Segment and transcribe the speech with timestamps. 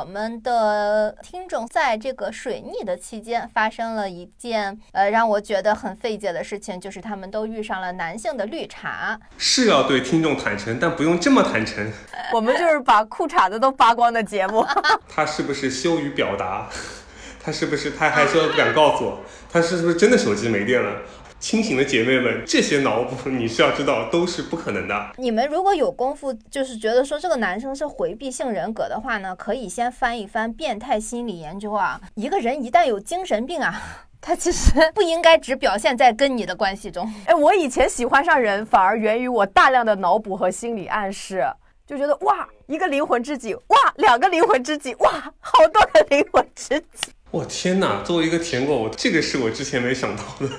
[0.00, 9.20] 我们的听众在这个水逆的期间发生了一件呃让我觉得很费解的事情，就是他们都遇上了男性的绿茶。
[9.36, 11.92] 是要对听众坦诚，但不用这么坦诚。
[12.32, 14.66] 我们就是把裤衩子都扒光的节目。
[15.06, 16.70] 他是不是羞于表达？
[17.44, 19.20] 他是不是太害羞不敢告诉我？
[19.52, 21.02] 他是不是真的手机没电了？
[21.40, 25.12] 清醒的姐妹们，这些脑补你是要知道都是不可能的。
[25.16, 31.98] 你们如果有功夫，就是觉得说这个男生是回避性人格的话呢，可以先翻一翻变态心理研究啊。
[32.14, 33.82] 一个人一旦有精神病啊，
[34.20, 37.10] 他其实不应该只表现在跟你的关系中。
[37.24, 41.42] 哎，我以前喜欢上人，反而源于我大量的脑补和心理暗示，
[41.86, 47.12] 就觉得哇，一个灵魂知己，哇，两个灵魂知己，哇，好多个灵魂知己。
[47.30, 48.02] 我天哪！
[48.02, 50.50] 作为一个舔狗，我这个是我之前没想到的。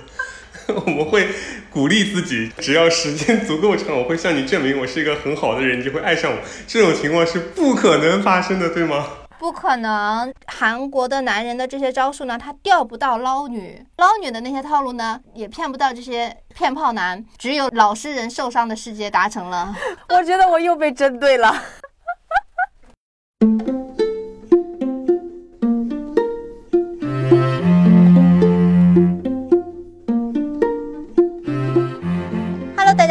[0.86, 1.28] 我们会
[1.70, 6.38] 鼓励自己，只要时间足够长，我会向你证明我是一个很好的人，你就会爱上我。
[6.68, 9.06] 这种情况是不可能发生的，对吗？
[9.40, 10.32] 不可能。
[10.46, 17.26] 韩国的男人的这些招数呢，他钓不到捞女，捞女的那些套路呢，也骗不到这些骗炮男。
[17.40, 19.76] 只有老实人受伤的世界达成了。
[20.10, 21.64] 我觉得我又被针对了。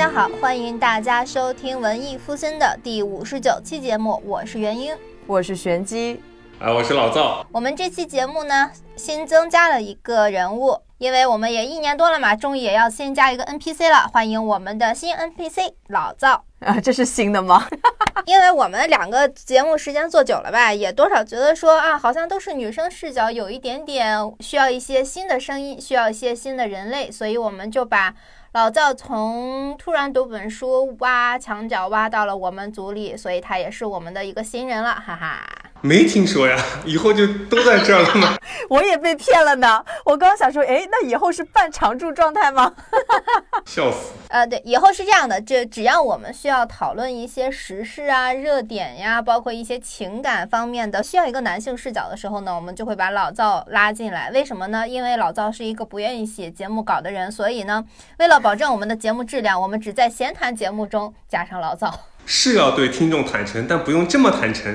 [0.00, 6.18] 家好，欢迎大家收听文艺复兴的第五十九期节目，我是元英，我是玄机，
[6.58, 7.46] 啊，我是老赵。
[7.52, 14.08] 我们这期节目呢，新增加了一个人物，因为我们也一年多了嘛，终于也要新加一个 NPC 了。
[14.10, 17.68] 欢迎我们的新 NPC 老赵啊，这是新的吗？
[18.24, 28.14] 因为我们两个节目时间做久了吧，也多少觉得说啊，好像都是女生视角，有一点点需要一些新的声音，需要一些新的人类，所以我们就把。
[28.52, 35.69] 老赵从突然读本书挖墙角挖到了我们组里，所以他也是我们的一个新人了，哈哈。
[35.82, 38.36] 没听说呀， 以后就都在这儿了吗？
[38.68, 39.82] 我也被骗了呢。
[40.04, 42.72] 我刚想说，哎，那以后是半常驻状态吗？
[43.64, 44.12] 笑死。
[44.28, 54.30] 呃，对，以后是这样的，这只要我们需要讨论一些时事啊、热点呀，包括一些情感方面的，需要一个男性视角的时候呢，我们就会把老赵拉进来。
[54.30, 54.86] 为什么呢？
[54.86, 57.84] 因为老赵是一个不愿意写节目稿的人，所以呢，
[58.18, 61.92] 为了保证我们的节目质量，我们只在闲谈节目中加上老赵。
[62.32, 64.72] 是要对听众坦诚，但不用这么坦诚。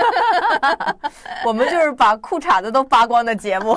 [1.46, 3.74] 我们就是把裤衩子都扒光的节目。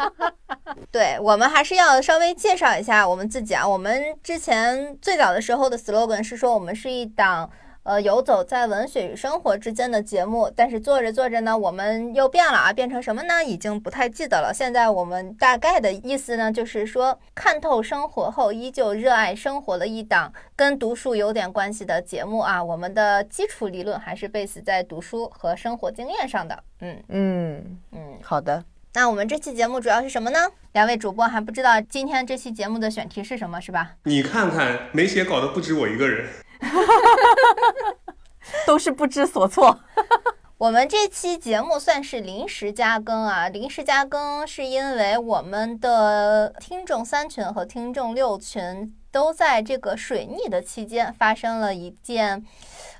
[0.92, 3.66] 对我们还是要稍微介绍一下我们自己啊。
[3.66, 7.50] 我们之前最早的时候的 slogan 是说，我们是一档。
[7.86, 13.44] 呃，游走在文学与生活之间的节目，但是做着做着呢，我们又变了啊，变成什么呢？
[13.44, 14.52] 已经不太记得了。
[14.52, 22.62] 现在我们大概的意思呢，就是说看透生活后依旧热爱生活的一档跟读书有点关系的节目啊。
[22.62, 26.58] 我们的基础理论还是 base 在读书和生活经验上的。
[26.80, 28.64] 嗯嗯嗯，好的。
[28.94, 30.38] 那我们这期节目主要是什么呢？
[30.72, 33.92] 两位主播还不知道今天这期节目的选题是什么，是吧？
[34.02, 36.26] 你看看，没写稿的不止我一个人。
[38.66, 39.80] 都是不知所措。
[40.58, 52.42] 我们这期节目算是临时加更啊，临时加更是因为我们的听众三群和听众六群都在这个水逆的期间发生了一件，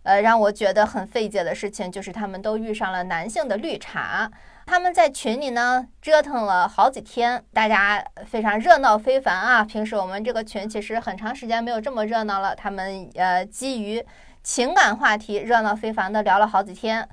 [0.03, 4.31] 呃，让我觉得很费解的事情，就是他们都遇上了男性的绿茶。
[4.67, 9.65] 他们在群里呢折腾了好几天，大家非常热闹非凡啊！
[9.65, 12.55] 平时我们这个群其实很长时间没有这么热闹了。
[12.55, 14.05] 他们呃基于
[14.43, 17.09] 情感话题热闹非凡的聊了好几天。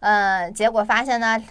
[0.00, 1.42] 嗯，结果发现呢，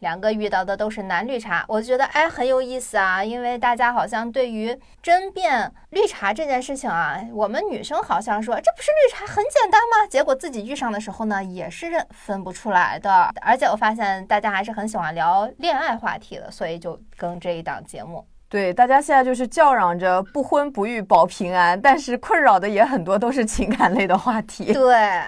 [0.00, 10.06] 两个遇到的都是男绿茶，我觉得哎很有意思啊，因为大家好像对于争辩绿茶这件事情啊，我们女生好像说这不是绿茶很简单吗？
[10.10, 13.30] 结果自己遇上的时候呢，也是分不出来的。
[13.40, 18.26] 而且我发现大家还是很喜欢聊恋爱话题的，所以就更这一档节目。
[18.48, 24.72] 对，大家现在就是叫嚷着不婚不育保平安，但是困扰的也很多，都是情感类的话题。
[24.74, 25.22] 对。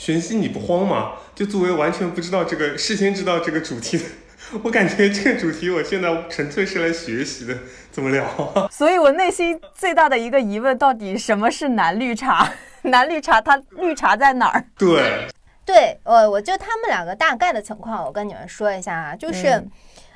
[0.00, 1.12] 玄熙，你不慌吗？
[1.34, 4.04] 就作为完全不知道这个，事先知道这个主题的，
[4.64, 7.54] 我感觉这个主题我现在纯粹是来学习的，
[7.92, 8.24] 怎么聊？
[8.72, 12.50] 所以我内心最大的一个疑问，到底什么是男绿茶？
[12.84, 14.64] 男绿茶，它绿茶在哪儿？
[14.78, 15.28] 对，
[15.66, 19.48] 对，呃，我就他们两个大概的情况，我跟你们说一下啊，就是。
[19.48, 19.70] 嗯，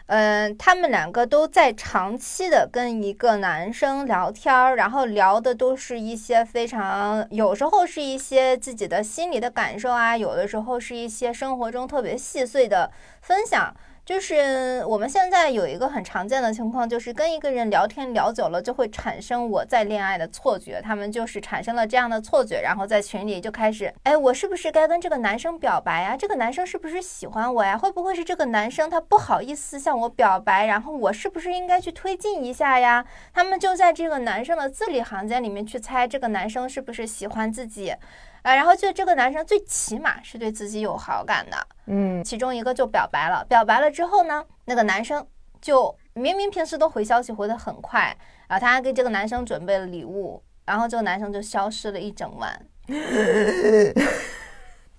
[0.06, 12.90] 嗯他们两个都在长期的跟一个男生聊天儿，然后聊的都是一些非常，有时候是一些自己的心里的感受啊，有的时候是一些生活中特别细碎的
[13.22, 13.74] 分享。
[14.04, 20.78] 就是我们现在有一个很常见的情况，就是跟一个人聊天聊久了，就会产生我在恋爱的错觉。
[20.82, 26.14] 他们就是产生了这样的错觉，然后在群里就开始，哎，我是不是该跟这个男生表白呀？
[26.14, 27.78] 这个男生是不是喜欢我呀？
[27.78, 30.66] 会不会是这个男生他不好意思向我表白？
[30.66, 33.02] 然后我是不是应该去推进一下呀？
[33.32, 37.94] 他们就在这个男生的字里行间里面去猜这个男生是不是喜欢自己。
[38.44, 45.26] 啊，然后就这个男生最起码是对自己有好感的，嗯，其中一个就表白了，表白了之后呢，那个男生
[45.62, 48.14] 就明明平时都回消息回的很快，
[48.46, 52.66] 啊，他还给这个男生准备了礼物，然后这个男生就消失了一整晚，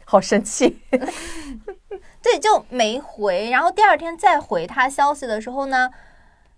[0.05, 0.81] 好生气，
[2.23, 5.91] 对，就没回，然后第二天再回他消息的时候呢。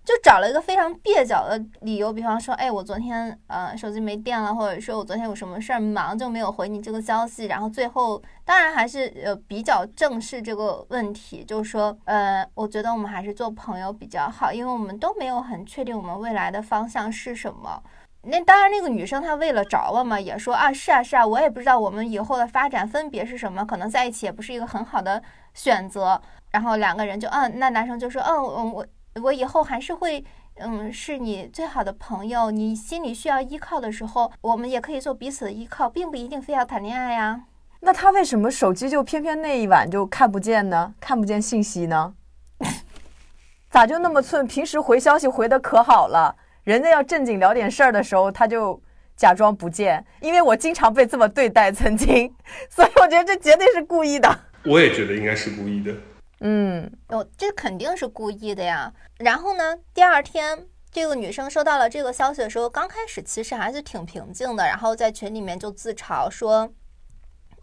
[0.07, 7.48] 就找了一个非常蹩脚的理由，比方说，哎，我昨天呃手机没电了，或者说我昨天有什么事儿忙就没有回你这个消息。
[7.48, 17.83] 然后最后当然还是呃比较正视这个问题，就是说，呃，我觉得我们还是做朋友比较好，因为我们都没有很确定我们未来的方向是什么。
[18.21, 25.21] 那当然，那个女生她为了着了嘛，也说啊，是啊是啊，我也不知道我们以后的发展分别是什么，可能在一起也不是一个很好的
[25.54, 26.21] 选择。
[26.51, 28.88] 然后两个人就嗯，那男生就说，嗯嗯我。
[29.21, 30.23] 我以后还是会，
[30.55, 32.51] 嗯，是你最好的朋友。
[32.51, 37.41] 你心里需要依靠的时候，我们也可以做彼此的依靠，并不一定非要谈恋爱呀。
[37.79, 40.93] 那他为什么手机就偏偏那一晚就看不见呢？
[40.99, 42.13] 看不见信息呢？
[43.69, 44.47] 咋就那么寸？
[44.47, 48.81] 平时回消息回的可好了，人家要正经聊点事儿的时候，他就
[49.15, 50.03] 假装不见。
[50.21, 52.33] 因为我经常被这么对待，曾经，
[52.69, 54.39] 所以我觉得这绝对是故意的。
[54.65, 55.93] 我也觉得应该是故意的。
[56.39, 58.93] 嗯，哦，这肯定是故意的呀。
[59.17, 66.71] 然后呢，第二天这个女生收到了这个消息的时候，刚开始其实还是挺平静的，然后在群里面就自嘲说：“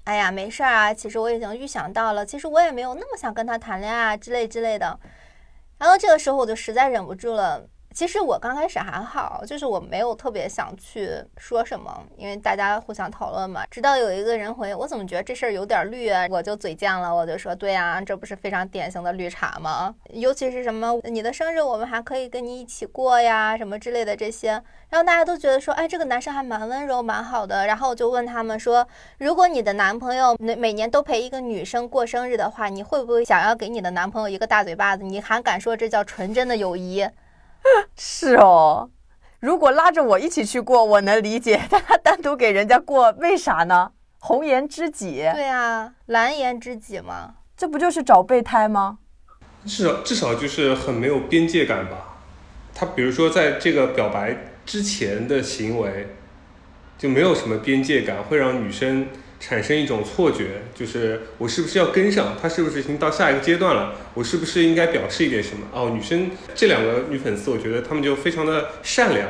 [0.05, 4.99] 哎呀，没事儿啊，其实我已经预想到了，其实我也没有那么想跟他谈恋爱之类之类的。”
[5.79, 7.69] 然后这个时候我就实在忍不住了。
[7.95, 13.65] 其实我刚开始还好，就是我没有特别想去说什么，因为大家互相讨论嘛。
[13.71, 16.27] 直到有一个人回我，怎么觉得这事儿有点绿啊？
[16.29, 19.95] 我就嘴贱了，我就说，对呀，这不是非常典型的绿茶吗？
[20.11, 24.61] 尤其是什么你的生日，我们还可以跟你一起过呀，什么之类的这些。
[24.91, 27.69] 然后大家都觉得说，哎，这个男生还蛮温柔，蛮好的。
[27.69, 28.85] 然后我就问他们说，
[29.19, 35.05] 如果你的男朋友每每年都陪一个女生过生日的话，你会不会想要给你的男朋友一个大嘴巴子？
[35.05, 37.09] 你还敢说这叫纯真的友谊？
[37.97, 38.91] 是哦，
[39.41, 41.61] 如果拉着我一起去过，我能理解。
[41.71, 43.93] 但他单独给人家过，为啥呢？
[44.19, 45.29] 红颜知己。
[45.35, 48.99] 对啊，蓝颜知己嘛，这不就是找备胎吗？
[49.67, 52.19] 至少至少就是很没有边界感吧。
[52.75, 54.37] 他比如说在这个表白
[54.67, 56.09] 之前的行为，
[56.99, 59.09] 就没有什么边界感，会让女生。
[59.47, 62.49] 产生一种错觉，就是我是不是要跟上他？
[62.49, 63.93] 是不是已经到下一个阶段了？
[64.15, 65.67] 我是不是应该表示一点什么？
[65.71, 69.29] 哦，女生这两个女粉丝，我觉得她们就非常的善良，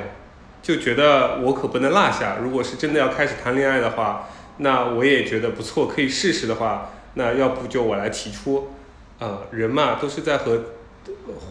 [0.62, 2.38] 就觉得我可不能落下。
[2.40, 4.28] 如果是真的要开始谈恋爱的话，
[4.58, 8.70] 那我也觉得不错，可以试试的话，那要不就我来提出。
[9.18, 10.62] 啊，人嘛，都是在和。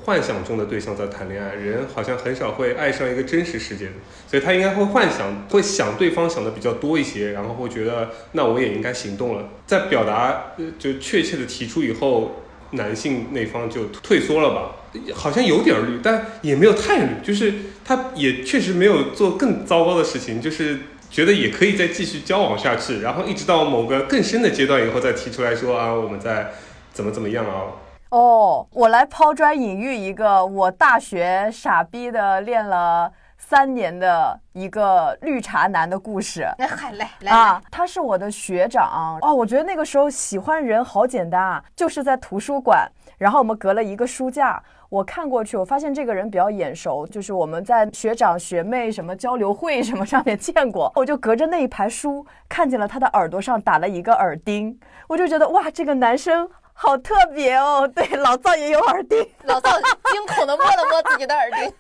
[0.04, 3.92] 幻想中的对象在谈恋爱，人好像很少会爱上一个真实世界的，
[4.28, 9.50] 所以他应该会幻想，会想对方想的比较多一些，然后会觉得那我也应该行动了。
[9.66, 14.76] 在表达就确切的提出以后，男性那方就退缩了吧？
[15.14, 17.54] 好像有点绿，但也没有太绿，就是
[17.86, 20.78] 他也确实没有做更糟糕的事情，就是
[21.10, 26.52] 觉得也可以再继续交往下去，然后一直到某个更深的阶段以后再提出来说啊，我们再
[26.92, 27.83] 怎么怎么样啊。
[28.14, 36.48] 哦，我来抛砖引玉一个我大学傻逼的练了三年的一个绿茶男的故事。
[36.60, 39.34] 那还来来啊，他是我的学长哦。
[39.34, 56.48] 我觉得那个时候喜欢人好简单啊，就是在图书馆，然后我们隔了一个书架，我看过去，我发现这个人比较眼熟，就是我们在学长学妹什么交流会什么上面见过，我就隔着那一排书看见了他的耳朵上打了一个耳钉，我就觉得哇，这个男生。
[56.74, 57.88] 好特别哦！
[57.96, 61.74] 对，老赵也有耳钉， 老赵惊恐的摸了摸自己的耳钉，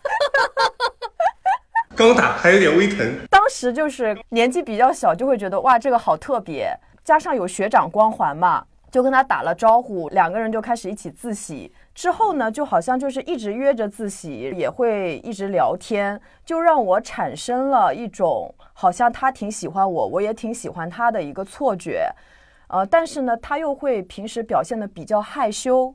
[1.96, 3.20] 刚打还有点微疼。
[3.30, 6.74] 当时就是年纪比较小，就会觉得哇，这个好特别，
[7.04, 11.72] 加上有学长光环嘛，就跟他打了招呼，两个人就开始一起自习。
[11.94, 22.10] 之后呢，就好像就是一直约着自习，也会一直聊天，就让我产生了一种好像他挺喜欢我，我也挺喜欢他的一个错觉。
[22.74, 25.94] 呃，但是呢，他又会平时表现的比较害羞，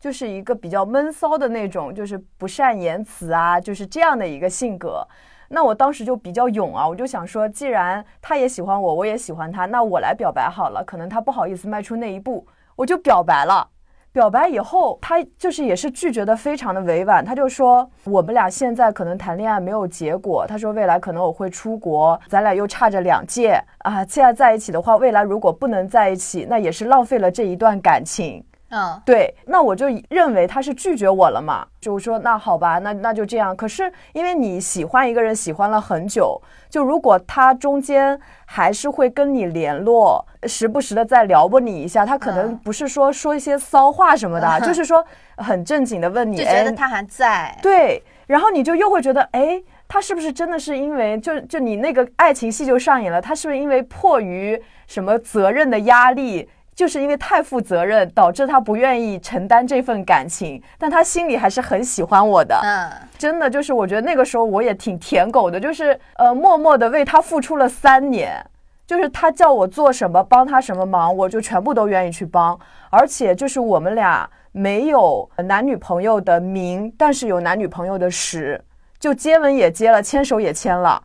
[0.00, 5.06] 就是一个比较闷骚的那种，就是不善言辞啊，就是这样的一个性格。
[5.50, 10.82] 那我当时就比较勇啊，我就想说，既然他也喜欢我，我也喜欢他，那我来表白好了。
[10.82, 12.46] 可能他不好意思迈出那一步，
[12.76, 13.68] 我就表白了。
[14.16, 28.42] 表白以后，他就是也是拒绝的非常的委婉，他就说我们俩现在可能谈恋爱没有结果，他说未来可能我会出国，咱俩又差着两届啊，现在在一起的话，未来如果不能在一起，那也是浪费了这一段感情。
[28.70, 33.54] 嗯，对，那我就认为他是拒绝我了嘛，就说那好吧，那那就这样。
[33.54, 45.04] 可是因为你喜欢一个人，喜欢了很久，就如果他中间还是会跟你联络，时不时的再撩拨你一下，他可能嗯不是说说一些骚话什么的， 就是说
[45.36, 47.56] 很正经的问你，就觉得哎他还在。
[47.62, 53.22] 对，然后你就又会觉得，哎，他是不是真的是因为就就你那个爱情戏就上演了？
[53.22, 56.48] 他是不是因为迫于什么责任的压力？
[56.76, 62.60] 就是因为太负责任，导致他不愿意承担这份感情，但他心里还是很喜欢我的。
[62.62, 68.44] 嗯，真的就是，我觉得那个时候我也挺舔狗的，就是呃，默默的为他付出了三年，
[68.86, 78.62] 就是他叫我做什么，帮他什么忙，我就全部都愿意去帮，而且就是我们俩没有男女朋友的名，但是有男女朋友的实，
[78.98, 81.02] 就接吻也接了，牵手也牵了，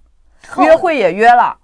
[0.57, 1.57] 约会也约了，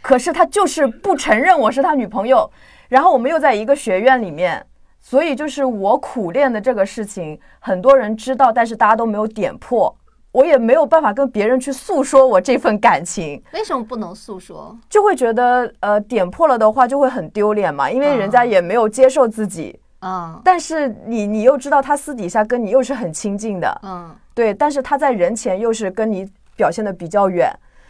[0.00, 2.48] 可是他就是不承认我是他女朋友，
[2.88, 4.64] 然后我们又在一个学院里面。
[4.98, 9.96] 所以就是我苦练的这个事情，很多人知道，但是大家都没有点破，
[10.32, 14.76] 我也没有办法跟别人去诉说我这份感情，为什么不能诉说？
[14.90, 20.40] 就会觉得呃点破了的话就会很丢脸嘛，因为人家也没有接受自己，嗯。
[20.42, 24.10] 但是你你又知道他私底下跟你又是很亲近的，嗯。
[24.34, 27.48] 对，但是他在人前又是跟你表现的比较远，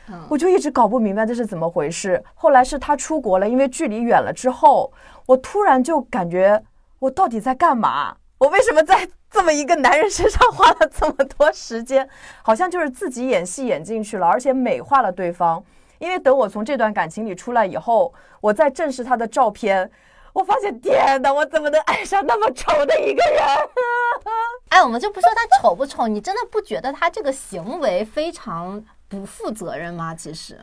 [0.09, 2.23] 嗯我就一直搞不明白这是怎么回事。
[2.35, 4.93] 后来是他出国了，因为距离远了之后，
[5.27, 6.63] 我突然就感觉
[6.99, 8.17] 我到底在干嘛？
[8.39, 12.09] 我为什么在这么一个男人身上花了这么多时间？
[12.43, 15.63] 好像就是自己演戏演进去了，而且美化了对方。
[15.99, 19.91] 因为等我从这段感情里出来以后，我再正视他的照片，
[20.35, 23.43] 我发现天哪，我怎么能爱上那么丑的一个人？
[24.69, 30.15] 哎，我们就不说他丑不丑，你真的不觉得他这个行为非常不负责任吗？
[30.15, 30.59] 其实，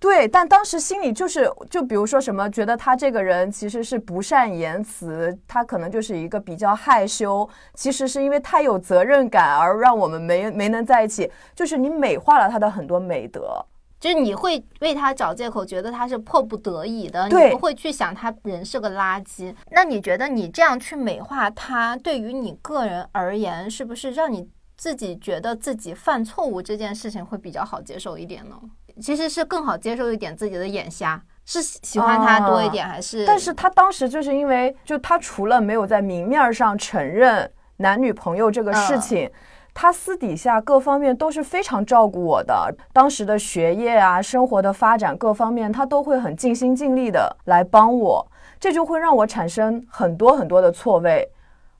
[0.00, 13.64] 对，但当时心里就是，就比如说什么，觉得他这个人其实是不善言辞，他可能就是一个比较害羞，其实是因为太有责任感而让我们没没能在一起，就是你美化了他的很多美德。
[14.00, 19.52] 就是你会为他找借口，觉得他是迫不得已的，你不会去想他人是个垃圾。
[19.72, 28.56] 那你觉得你这样去美化他，对于你个人而言，是不是让你自己觉得自己犯错误这件事情会比较好接受一点呢？
[29.02, 33.26] 其实是更好接受一点自己的眼瞎，是喜欢他多一点，还是？
[33.26, 39.30] 但是他当时就是因为，就他除了没有在明面上承认男女朋友这个事情。
[39.74, 48.26] 他私底下各方面都是非常照顾我的，当时的学业啊、生活的发展各方面，他都会很尽心尽力的来帮我，
[48.58, 51.30] 这就会让我产生很多很多的错位。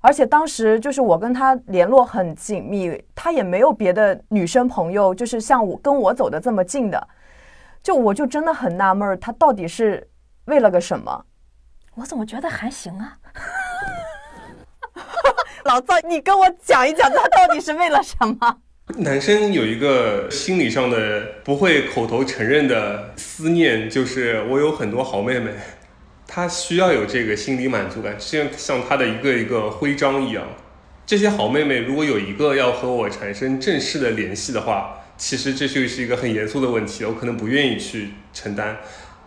[0.01, 7.09] 而且当时就是我跟他联络很紧密，他也没有别的女生朋友，就是像我跟我走的这么近的，
[7.83, 10.09] 就我就真的很纳闷儿，他到底是
[10.45, 11.25] 为了个什么？
[11.97, 13.17] 我怎么觉得还行啊？
[15.65, 18.57] 老赵，你跟我讲一讲，他到底是为了什么？
[18.97, 25.53] 男生有一个心理上的不会口头承认的思念，就是我有很多好妹妹，
[26.31, 30.45] 他需要有这个心理满足感，就像像他的一个一个徽章一样。
[31.07, 38.77] 这些好妹妹如果有一个要和我产生正式的联系的话，其实这就是一个很严肃的问题，我可能不愿意去承担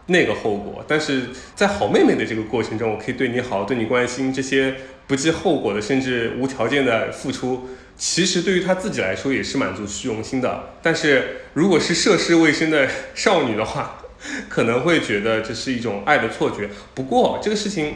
[0.05, 0.85] 那个后果。
[0.87, 4.75] 但是在好妹妹的这个过程中，我可以对你好，对你关心，这些
[5.07, 7.67] 不计后果的，甚至无条件的付出，
[7.97, 10.69] 其实对于她自己来说也是满足虚荣心的。
[10.83, 14.00] 但是如果是涉世未深的少女的话，
[14.49, 16.69] 可能会觉得这是一种爱的错觉。
[16.93, 17.95] 不过这个事情，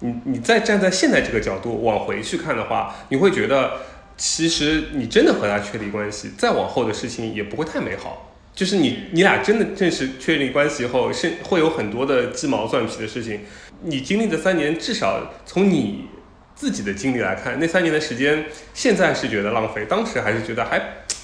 [0.00, 3.80] 你你再站在现在这个角度往回去看的话，你会觉得，
[4.16, 8.28] 其实你真的和他确立关系，再往后的事情也不会太美好。
[8.54, 13.40] 就是你你俩真的正式确立关系后，是会有很多的鸡毛蒜皮的事情。
[13.84, 16.04] 你经历的三年，至少从你
[16.54, 20.78] 自己的经历来看，那三年的时间，现在是觉得浪费，当时还是觉得还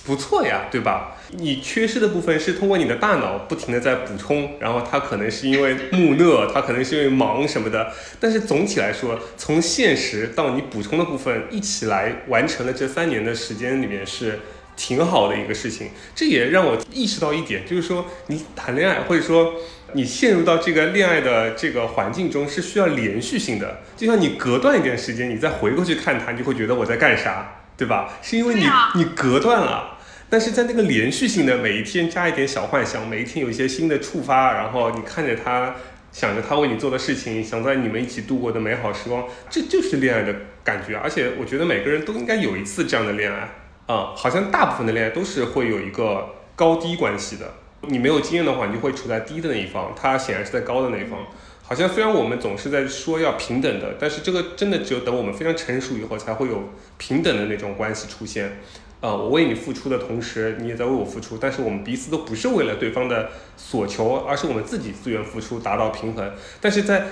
[0.08, 1.14] 不错呀，对吧？
[1.32, 14.40] 你缺失的部分是通过你的大脑不停的在补充，然后它可能是因为木讷，它可能是因为忙什么的，但是总体来说，从现实到你补充的部分一起来完成了这三年的时间里面是
[14.74, 15.90] 挺好的一个事情。
[16.14, 19.52] 这也让我意识到一点，就是说你谈恋爱或者说
[19.92, 28.08] 你陷入到这个恋爱的这个环境中是需要连续性的，就像你隔断一段时间，你再回过去看它，你就会觉得我在干啥，对吧？
[28.22, 29.98] 是因为你你隔断了。
[30.30, 35.75] 但是在那个连续性的每一天加一点小幻想，每一天有一些新的触发，然后你看着他
[36.12, 40.97] 想着他为你做的事情，想在你们一起度过的美好时光，这就是恋爱的感觉。
[40.97, 43.49] 而且我觉得每个人都应该有一次这样的恋爱
[43.87, 47.54] 啊、好像大部分的恋爱都是会有一个高低关系的。
[47.82, 51.20] 你没有经验的话，你就会处在低的那一方，他显然是在高的那一方。
[51.62, 58.58] 好像虽然我们总是在说要平等的，但是这个真的只有等我们非常成熟以后，才会有平等的那种关系出现。
[59.00, 66.33] 呃，我为你付出的同时，你也在为我付出，但是我们彼此都不是为了对方的所求，而是我们自己自愿付出，达到平衡。
[66.61, 67.07] 但是在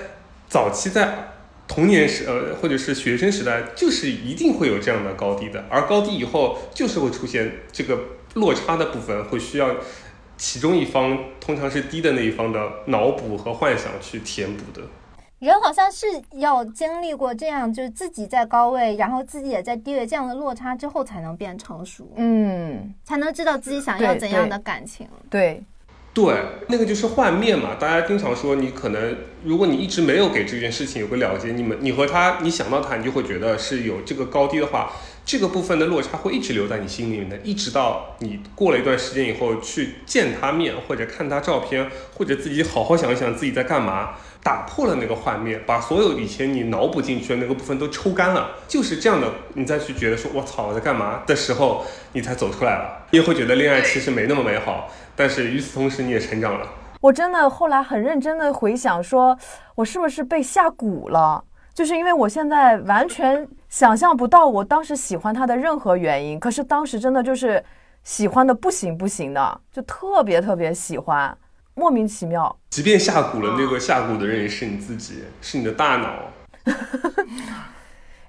[0.49, 1.31] 早期在
[1.65, 7.97] 童年时，呃，或者是学生时代，就是一定会有这样的高低的，而高低以后就是会出现这个
[8.33, 9.77] 落差的部分，会需要
[10.37, 14.85] 其中一方，通常是低的那一方的脑补和幻想去填补的。
[15.39, 25.07] 人好像是要经历过这样，就是自己在高位，然后自己也在低位这样的落差之后，才能变成熟，嗯，才能知道自己想要怎样的感情。
[25.29, 25.61] 对，
[26.11, 27.75] 对，那个就是换面嘛。
[27.79, 34.91] 大家经常说，你可能如果你一直没有给这件事情有个了解，你们你和他，你想到他，你就会觉得是有这个高低的话，
[35.23, 44.15] 这个部分的落差会一直留在你心里面的，一直到你过了一段时间以后去见他面，或者看他照片，或者自己好好想一想自己在干嘛。
[44.43, 53.05] 打破了那个幻灭，把所有以前你脑补进去的那个部分都抽干了，就是这样的，你再去觉得说“我操，我在干嘛”的时候，你才走出来了。
[53.11, 56.67] 你也会觉得恋爱其实没那么美好，但是与此同时你也成长了。
[57.01, 59.37] 我真的后来很认真的回想说，
[59.75, 61.43] 我是不是被下蛊了？
[61.73, 67.63] 就是因为我现在完全想象不到我当时喜欢他的任何原因，可是当时真的就是
[68.03, 71.37] 喜欢的不行不行的，就特别特别喜欢，
[71.77, 72.53] 莫名其妙。
[72.71, 76.09] 即便下蛊了，那个下蛊的人也是你自己，是你的大脑。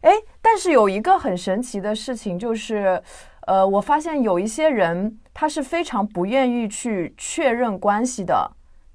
[0.03, 0.13] 哎，
[0.43, 3.03] 但是有一个很神奇的事情就是，
[3.47, 8.49] 呃，我发现有一些人他是非常不愿意去确认关系的，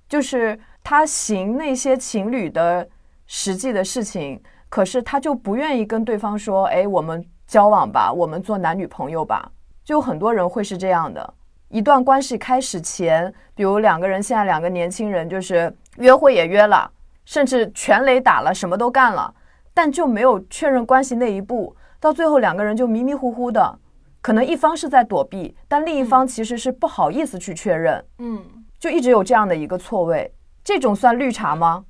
[0.07, 2.87] 就是他行那些情侣的
[3.25, 9.51] 实际的事情，可是他就不愿意跟对方说，哎，我们交往吧，我们做男女朋友吧。
[9.83, 11.33] 就很多人会是这样的，
[11.73, 16.87] 一段关系开始前，比如两个人现在两个年轻人就是约会也约了，
[17.25, 19.33] 甚至全垒打了，什么都干了。
[19.73, 23.79] 但就没有确认关系那一步，到最后两个人就迷迷糊糊的，
[24.21, 28.39] 可能一方是在躲避，但另一方其实是不好意思去确认，嗯，
[28.77, 30.31] 就一直有这样的一个错位。
[30.63, 31.83] 这种算绿茶吗？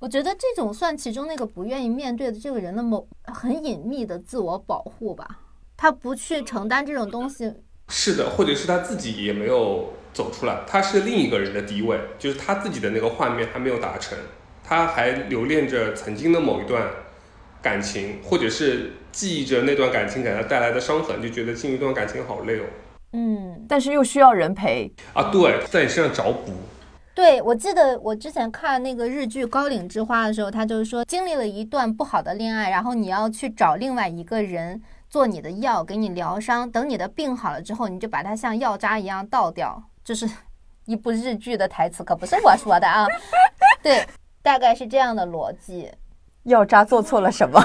[0.00, 5.26] 我觉得这种算其中那个不愿意面对的这个人的某很隐秘的自我保护吧，
[5.78, 7.54] 他不去承担这种东西。
[7.90, 14.16] 是的，或者是他自己也没有走出来，他是另一个人的敌位，就是他自己的那个画面还没有达成，
[14.64, 16.88] 他还留恋着曾经的某一段
[17.60, 22.62] 感情，或者是记忆着那段感情给他带来的伤痕，就觉得进入一段感情好累哦。
[23.12, 24.92] 嗯，但是又需要人陪。
[25.12, 26.52] 啊，对，在你身上找补。
[27.12, 36.70] 对，我记得我之前看那个日剧《高岭之花》的时候，他就是说经历了一段不好的恋爱，然后你要去找另外一个人做你的药，给你疗伤。
[36.70, 39.82] 等你的病好了之后，你就把它像药渣一样倒掉。
[40.04, 40.30] 这是
[40.84, 43.04] 一部日剧的台词，可不是我说的啊。
[43.82, 44.06] 对，
[44.40, 45.90] 大概是这样的逻辑。
[46.44, 47.60] 药渣做错了什么？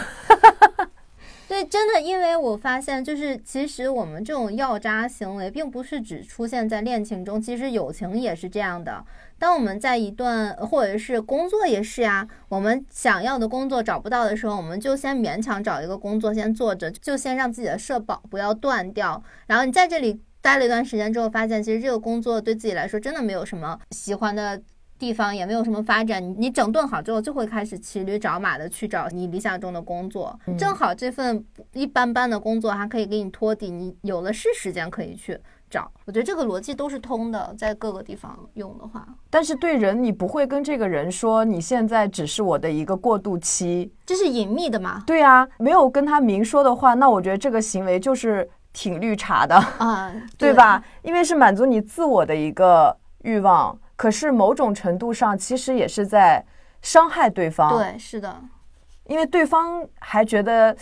[1.56, 9.02] 对，真的，因为我发现，就是其实我们这种药渣行为，并不是只出现在恋情中，其实友情也是这样的。
[9.40, 19.24] 当我们在一段或者是工作也是呀，我们想要的工作找不到的时候，我们就先勉强找一个工作先做着，就先让自己的社保不要断掉。
[19.48, 24.62] 然后你在这里待了一段时间之后，发现其实这个工作对自己来说真的没有什么喜欢的
[24.98, 26.24] 地方，也没有什么发展。
[26.24, 30.38] 你你整顿好之后，就会开始骑驴找马的去找你理想中的工作。
[30.58, 35.38] 正好这份一般般的工作还可以给你托底，你有了是时间可以去
[35.70, 35.92] 找。
[36.06, 43.92] 我觉得这个逻辑都是通的，在各个地方用的话，但是对人，你不会跟这个人说你现在只是我的一个过渡期。
[44.06, 45.04] 这是隐秘的嘛？
[45.06, 49.56] 对啊，没有跟他明说的话，那我觉得这个行为就是挺绿茶的。
[49.56, 50.82] 啊，对 吧？
[51.02, 56.44] 因为是满足你自我的一个欲望，可是某种程度上其实也是在
[56.82, 58.42] 伤害对方。，对，是的，
[59.06, 60.76] 因为对方还觉得，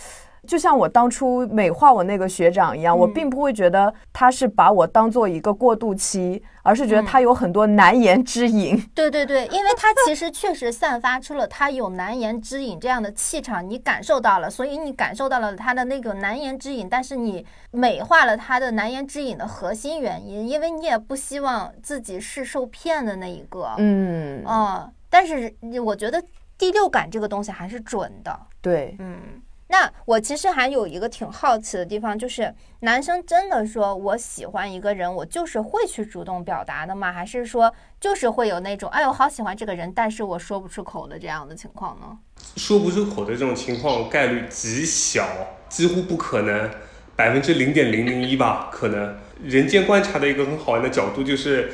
[0.46, 8.74] 就像我当初美化我那个学长一样，我并不会觉得他是把我当做一个过渡期，而是觉得他有很多难言之隐。
[8.96, 26.20] 对对对，因为他其实确实散发出了他有难言之隐这样的气场，你感受到了，所以你感受到了他的那个难言之隐，但是你美化了他的难言之隐的核心原因，因为你也不希望自己是受骗的那一个，嗯，啊、但是我觉得
[26.56, 29.20] 第六感这个东西还是准的，对，嗯。
[29.68, 37.10] 那我其实还有一个挺好奇的地方，就是男生真的说我喜欢一个人，我就是会去主动表达的吗？
[37.10, 42.18] 还是说就是会有那种哎呦好喜欢这个人，但是我说不出口的这样的情况呢？
[42.56, 45.26] 说不出口的这种情况概率极小，
[45.68, 46.70] 几乎不可能，
[47.16, 49.16] 百分之零点零零一吧，可能。
[49.42, 51.72] 人间观察的一个很好玩的角度就是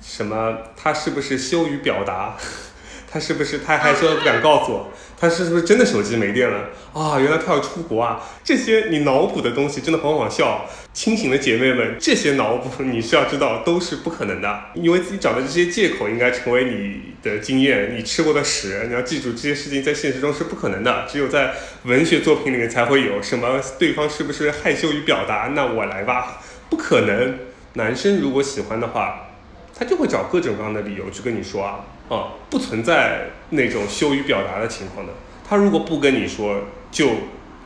[0.00, 0.56] 什么？
[0.76, 2.36] 他是不是羞于表达？
[3.10, 4.88] 他是不是太害羞不敢告诉我？
[5.24, 7.18] 他是不是真的手机没电了啊？
[7.18, 8.20] 原来他要出国啊！
[8.44, 10.66] 这些你脑补的东西真的很好笑。
[10.92, 14.64] 清醒的姐妹们，这些脑补你是要知道都是不可能的。
[14.74, 18.84] 因为自己找的这些借口应该成为你的经验，你吃过的屎。
[18.86, 23.22] 你要记住，这些事情在现实中是不可能的，只有在文学作品里面才会有。
[23.22, 25.52] 什么对方是不是害羞于表达？
[25.54, 27.38] 那我来吧，不可能。
[27.72, 29.30] 男生如果喜欢的话，
[29.74, 31.80] 他就会找各种各样的理由去跟你说啊。
[32.08, 35.12] 哦，不存在那种羞于表达的情况的。
[35.46, 37.08] 他如果不跟你说，就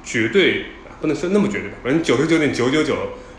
[0.03, 0.67] 绝对
[1.01, 2.97] 不能说那么绝对吧，反正九十九点九九九，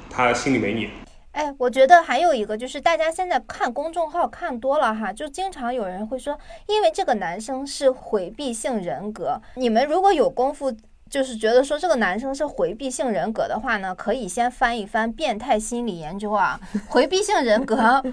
[0.09, 0.89] 他心里没你。
[1.31, 9.41] 哎，我觉得还有一个就是，大家现在看公众号看多了哈，就经常有人会说，因为这个男生是回避性人格。
[9.55, 10.75] 你们如果有功夫。
[11.09, 16.59] 就是觉得说这个男生是回避性人格的话呢，可以先翻一翻变态心理研究啊。
[16.87, 18.03] 回避性人格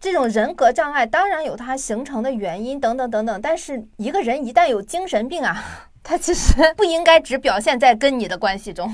[0.00, 3.40] 这种人格障碍，当然有它形成的原因等等等等。
[3.42, 5.62] 但是一个人一旦有精神病啊，
[6.02, 8.90] 他其实不应该只表现在跟你的关系中。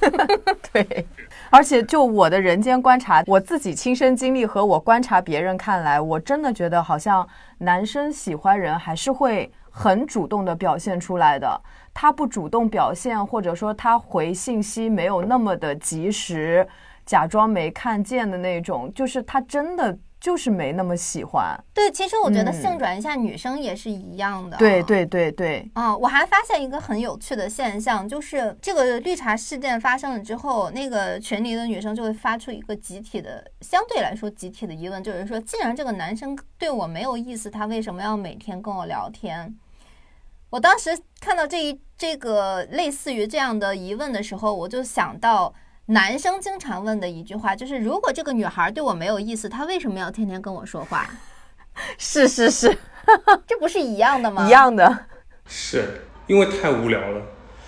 [0.72, 1.06] 对，
[1.50, 7.26] 而且就我的人间观察，我自己亲身经历和我观察别人看来，我真的觉得好像
[7.58, 11.60] 男生喜欢人还是会很主动的表现出来的。
[12.00, 16.64] 他不主动表现，或者说他回信息没有那么的及时，
[17.04, 21.58] 假装没看见的那种，就是他真的就是没那么喜欢。
[21.74, 24.56] 对，其实我觉得性转一下，女生也是一样的。
[24.58, 25.68] 对对对对。
[25.74, 39.52] 啊，我还发现一个很有趣的现象，就是这个绿茶事件发生了之后，那个群里的女生就会发出一个集体的，相对来说集体的疑问，就是说，既然这个男生对我没有意思，他为什么要每天跟我聊天？
[40.50, 45.52] 我当时看到这一这个类似于这样的疑问的时候，我就想到
[45.86, 51.10] 男生经常问的一句话，就是如果这个女孩对我没有意思，她为什么要天天跟我说话？
[51.98, 52.68] 是 是是，
[53.48, 54.46] 这不是一样的吗？
[54.46, 55.06] 一样的，
[55.46, 57.20] 是因为太无聊了。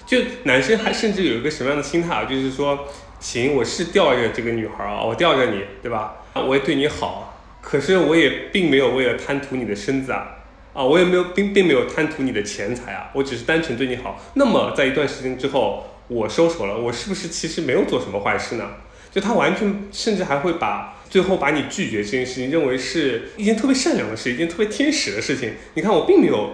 [0.06, 2.24] 就男生还甚至有一个什么样的心态啊？
[2.24, 2.86] 就是说，
[3.18, 6.16] 行，我是吊着这个女孩啊，我吊着你，对吧？
[6.34, 10.36] 我也对你好，可是我也并没有为了贪图你的身子啊。
[10.72, 14.20] 啊，我也没有并并没有贪图你的钱财啊，我只是单纯对你好。
[14.34, 18.68] 那么在一段时间之后，我收手了，我是不是其实没有做什么坏事呢？
[19.10, 25.54] 就他完全甚至还会把最后把你拒绝这件事情认为是一件特别善良的事，一件特别天使的事情。
[25.74, 26.50] 你看我并没有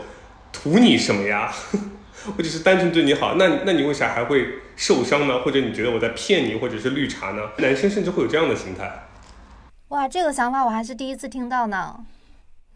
[0.51, 1.53] 图你什么呀，
[2.39, 3.35] 我只是单纯对你好。
[3.35, 5.41] 那那你为啥还会受伤呢？
[5.41, 7.43] 或者你觉得我在骗你，或者是绿茶呢？
[7.59, 8.91] 男生甚至会有这样的心态。
[9.89, 11.95] 哇，这个想法我还是第一次听到呢。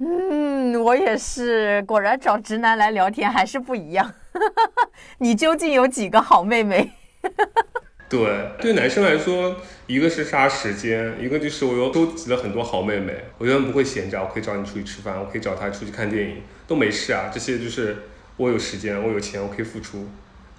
[0.03, 1.83] 嗯，我也是。
[1.83, 4.11] 果然找直男来聊天还是不一样。
[5.19, 6.93] 你究竟有几个好妹妹？
[8.09, 13.15] 对，对男生来说，一个是杀时间，一个就是我又收集了很多好妹妹。
[13.37, 17.31] 我永远不会闲着，我可以找你出去吃饭，我可以找他出去看电影，都没事啊。
[17.33, 17.99] 这些就是
[18.39, 20.09] 我有时间，我有钱，我可以付出。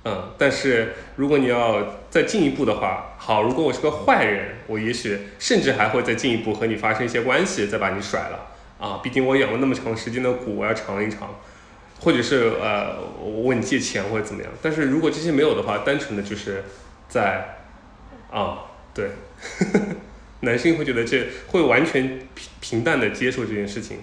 [0.06, 8.51] 嗯，但是如果你要再进一步的话，好，如果我是个坏人，我也许甚至还会再进一步和你发生一些关系，再把你甩了。
[8.82, 11.40] 啊，毕竟我养了那么长时间的股，我要尝一尝，
[12.00, 14.52] 或者是呃，我问你借钱或者怎么样。
[14.60, 16.64] 但是如果这些没有的话，单纯的就是
[17.08, 17.60] 在
[18.32, 19.12] 啊，对，
[20.42, 24.00] 男性会觉得这会完全平平淡的接受这件事情，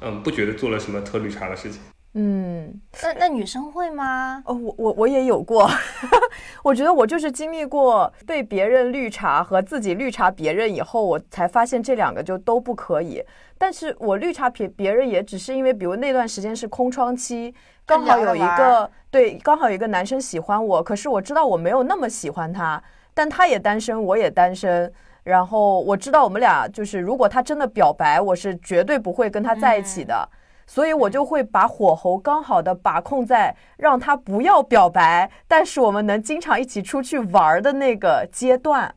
[0.00, 1.80] 嗯，不觉得做了什么特绿茶的事情。
[2.14, 4.42] 嗯，那那女生会吗？
[4.44, 5.70] 哦，我我我也有过，
[6.64, 13.22] 我觉得我就是经历过被别人绿茶和自己绿茶别人以后，我才发现这两个就都不可以。
[13.56, 17.54] 但是我绿茶别别人也只是因为，比如那段时间是空窗期，
[17.86, 22.82] 刚好有一个对，刚好有一个男生喜欢我，可是我知道我没有那么喜欢他，
[23.14, 24.92] 但他也单身，我也单身，
[25.22, 30.28] 然后我知道我们俩就是如果他真的表白，我是绝对不会跟他在一起的。
[30.70, 38.94] 所以我就会把火候刚好的把控在让他不要表白，但是我们能经常一起出去玩的那个阶段，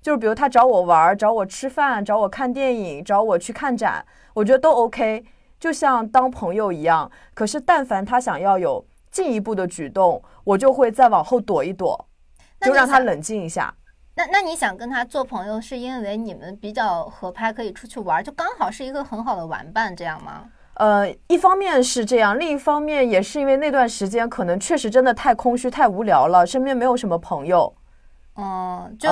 [0.00, 4.02] 就是比如他找我玩、找我吃饭、找我看电影、找我去看展，
[4.32, 5.22] 我觉得都 OK，
[5.58, 7.10] 就像当朋友一样。
[7.34, 12.02] 可是但凡他想要有进一步的举动，我就会再往后躲一躲，
[12.62, 13.74] 就让他冷静一下。
[14.14, 20.46] 那那你想跟他做朋友，是因为你们比较合拍，可以出去玩，就刚好是一个很好的玩伴，这样吗？
[20.74, 27.74] 呃，一方面是这样，另一方面也是因为那段时间可能确实真的太空虚、太无聊了，身边没有什么朋友。
[28.36, 29.08] 嗯，就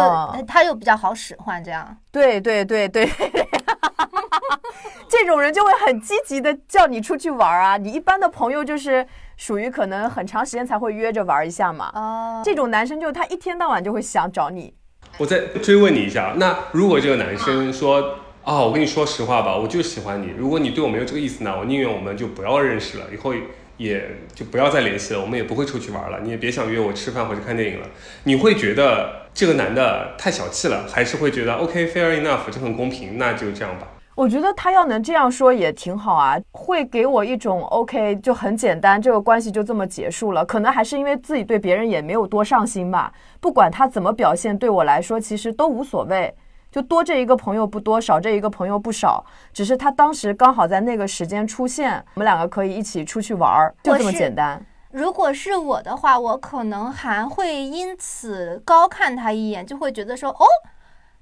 [0.47, 1.94] 他又比较好使唤，这样。
[2.11, 3.07] 对对对对，
[5.09, 7.77] 这种人就会很积极的叫你出去玩啊。
[7.77, 11.90] 你一般的朋友就是属于可能很长时间才会约着玩一下嘛。
[11.94, 14.73] 哦，这种男生就他一天到晚就会想找你。
[15.18, 18.14] 我再追问你一下，那如果这个男生说
[18.48, 23.34] 啊、我跟你说实话吧，我就喜欢你，如果你对我没有这个意思呢，我宁愿我们就不要认识了，以后
[23.76, 24.02] 也
[24.34, 27.87] 就不要再联系了，我们也不会出去玩了，你也别想约我吃饭或者看电影了。
[28.24, 33.87] 你会觉得这个男的太小气了，还是会觉得 OK fair enough 这很公平，那就这样吧？
[34.14, 40.42] 我觉得他要能这样说也挺好啊，会给我一种 OK 就很简单，这个关系就这么结束了。
[40.42, 46.34] 可能还是因为自己对别人也没有多上心吧，不管他怎么表现，对我来说其实都无所谓。
[46.79, 54.64] 就多这一个朋友不多，少这一个朋友不少，只是他当时刚好在那个时间出现，我们两个可以一起出去玩儿，就这么简单。
[54.93, 60.47] 如果是我的话，我可能还会因此高看他一眼，就会觉得说，哦，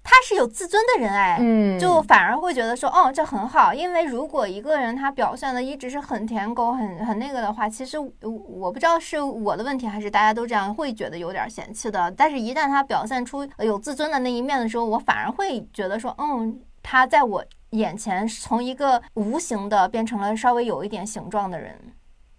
[0.09, 3.75] 他是有自尊的人哎，嗯就反而会觉得说，哦，这很好。
[3.75, 12.09] 因为如果一个人他表现的一直是很舔狗、很很那个的话，其实我我不知道是我的问题还是大家都这样会觉得有点嫌弃的。
[12.13, 21.77] 但是，一旦他表现出有自尊的那一面的时候，我反而会觉得说，嗯，他在我眼前从一个无形的变成了稍微有一点形状的人。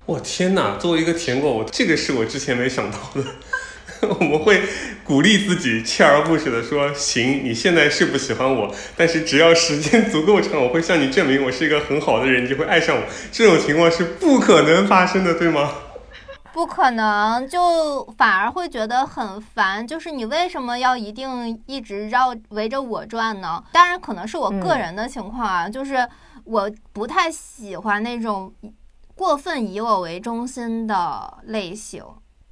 [0.05, 0.77] 我天哪！
[0.77, 3.25] 作为一个舔狗，我这个是我之前没想到的。
[4.19, 4.61] 我们会
[5.03, 15.71] 鼓励自己，锲而不舍的说：“行，你现在是不喜欢我，但是只要时间足够长，我会向你证明我是一个很好的人，你就会爱上我。”这种情况是不可能发生的，对吗？
[16.53, 19.85] 不可能，就反而会觉得很烦。
[19.85, 23.63] 就是你为什么要一定一直绕围着我转呢？
[23.71, 26.07] 当然，可能是我个人的情况啊，就是
[26.45, 28.51] 我不太喜欢那种
[29.13, 32.03] 过分以我为中心的类型。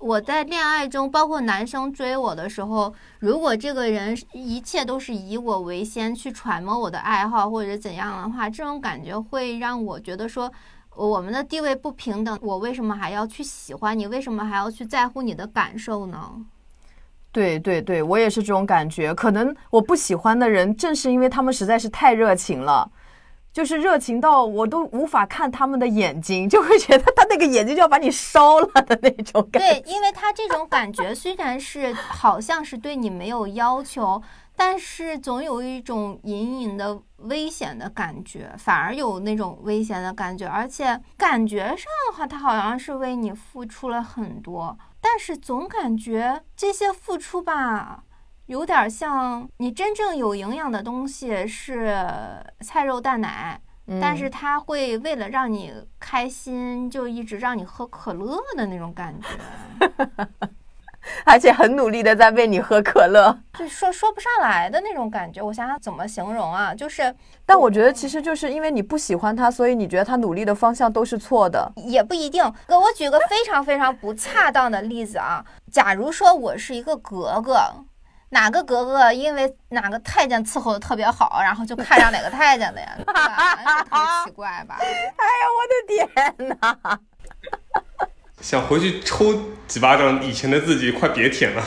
[0.05, 10.51] 我在恋爱中，包括男生追我的时候，如果这个人一切都是以我为先去揣摩我的爱好或者怎样的话，这种感觉会让我觉得说。
[10.95, 14.07] 我们的地位不平等，我为什么还要去喜欢你？
[14.07, 16.31] 为什么还要去在乎你的感受呢？
[17.33, 19.13] 对对对，我也是这种感觉。
[19.13, 22.89] 可能我不喜欢的人，正是因为他们实在是太热情了，
[23.55, 29.79] 就是热情到我都无法看他们的眼睛，就会觉得他那个眼睛就要把你烧了的那种感觉。
[29.79, 34.21] 对，因为他这种感觉虽然是好像是对你没有要求，
[34.57, 48.03] 但是总有一种隐隐的危险的感觉，反而有那种危险的感觉，而且感觉上的话，他好像是为你付出了很多，但是总感觉这些付出吧。
[48.47, 52.05] 有点像你真正有营养的东西是
[52.61, 53.59] 菜肉蛋奶，
[53.99, 60.27] 但是他会为了让你开心，就一直让你喝可乐的那种感觉，
[61.25, 63.35] 而且很努力的在喂你喝可乐。
[63.57, 65.41] 就说说不上来的那种感觉。
[65.41, 67.15] 我想想怎么形容啊，就是
[67.47, 71.71] 但我觉得其实就是因为你不喜欢他，所以你觉得他努力的方向都是错的。
[71.77, 72.43] 也不一定。
[72.67, 77.59] 给我举个非常非常不恰当的例子啊，假如说我是一个格格。
[78.35, 82.91] 哪个格格因为哪个太监伺候的特别好，然后就看上哪个太监了呀？
[82.99, 83.55] 对吧？
[83.55, 84.75] 特别奇怪吧？
[84.77, 85.73] 哎呀，我的
[86.35, 86.99] 天哪！
[88.41, 89.33] 想回去抽
[89.67, 91.63] 几巴掌以前的自己，快别舔了。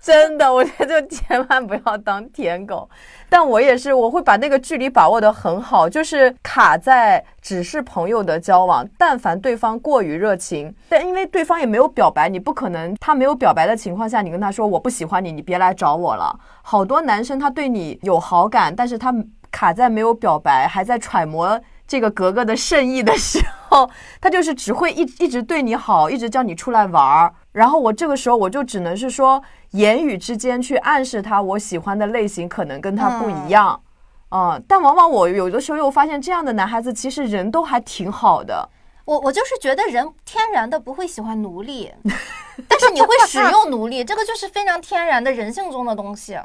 [0.00, 2.88] 真的，我觉得就千万不要当舔狗。
[3.28, 8.84] 但我也是，我会把那个距离把握得很好，就是卡在只是朋友的交往。
[8.98, 16.34] 但凡对方过于热情，但因为对方也没有表白，你不可能他没有表白的情况下，你跟他说我不喜欢你，你别来找我了。
[16.62, 19.14] 好多男生他对你有好感，但是他
[19.50, 21.60] 卡在没有表白，还在揣摩
[21.90, 27.34] 这个格格的圣意的时候，他就是只会一 一直对你好，一直叫你出来玩儿。
[27.50, 33.82] 然后我这个时候我就只能是说，言语之间去暗示他我喜欢的类型可能跟他不一样，
[34.30, 38.68] 嗯、但往往我有的时候又发现这样的男孩子其实人都还挺好的。
[39.04, 41.92] 我我就是觉得人天然的不会喜欢奴隶，
[42.68, 46.38] 但是你会使用奴隶， 这个就是非常天然的人性中的东西，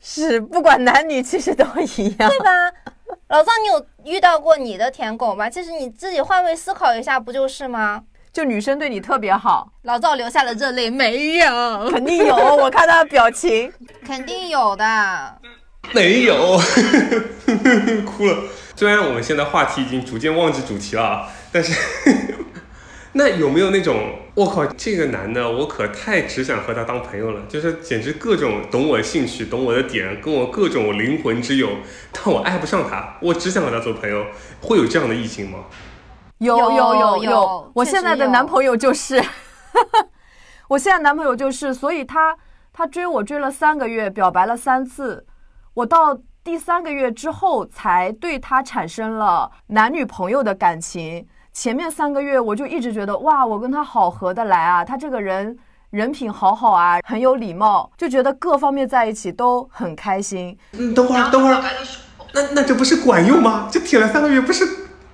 [0.00, 1.66] 是，不管男女其实都
[1.98, 2.30] 一样。
[2.30, 2.50] 对吧？
[3.28, 5.48] 老张，你有遇到过你的舔狗吗？
[5.48, 8.02] 其实你自己换位思考一下，不就是吗？
[8.32, 13.70] 就女生对你特别好，老赵流下了热泪，没有，肯定有， 我看他的表情。
[14.06, 15.38] 肯定有的。
[15.92, 16.58] 没有，
[18.06, 18.38] 哭了。
[18.74, 21.72] 虽然我们现在话题已经逐渐忘记主题了啊，但是
[23.14, 31.68] 那有没有那种我靠，这个男的我可太只想和他当朋友了，就是简直各种懂我兴趣、懂我的点，跟我各种灵魂之友，
[32.10, 34.24] 但我爱不上他，我只想和他做朋友，
[34.62, 35.58] 会有这样的异性吗？
[36.38, 39.22] 有有有有有我现在的男朋友就是，
[40.68, 42.34] 我现在男朋友就是，所以他
[42.72, 45.26] 他追我追了三个月，表白了三次，
[45.74, 51.26] 我到第三个月之后才对他产生了男女朋友的感情。
[51.52, 55.56] 前面三个月我就一直觉得哇，我跟他好合得来啊，他这个人
[55.90, 60.56] 人品好好啊，很有礼貌，就觉得各方面在一起都很开心。
[60.72, 61.62] 嗯，等会儿，等会儿，
[62.32, 63.68] 那那这不是管用吗？
[63.70, 64.66] 这舔了三个月，不是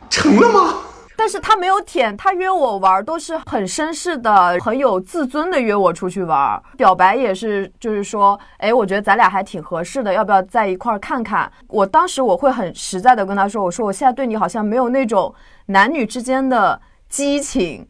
[0.09, 0.75] 成了吗？
[1.17, 6.63] 但是他没有舔，他约我玩儿都是很绅士的，很有自尊的约我出去玩儿。
[6.77, 11.51] 表白也是，就是说，哎，我觉得咱俩还挺合适的，要不要在一块儿看看？
[11.67, 15.35] 我当时我会很实在的跟他说，我说我现在对你好像没有那种
[15.71, 17.87] 男女之间的激情。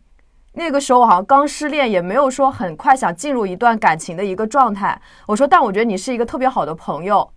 [0.54, 5.00] 那个时候我好像刚失恋，也没有说很快想进入一段感情的一个状态。
[5.26, 7.30] 我说，但我觉得你是一个特别好的朋友。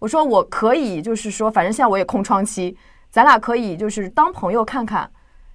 [0.00, 2.76] 我说我可以，就是说，反正现在我也空窗期，
[3.08, 5.08] 咱俩可以就是当朋友看看。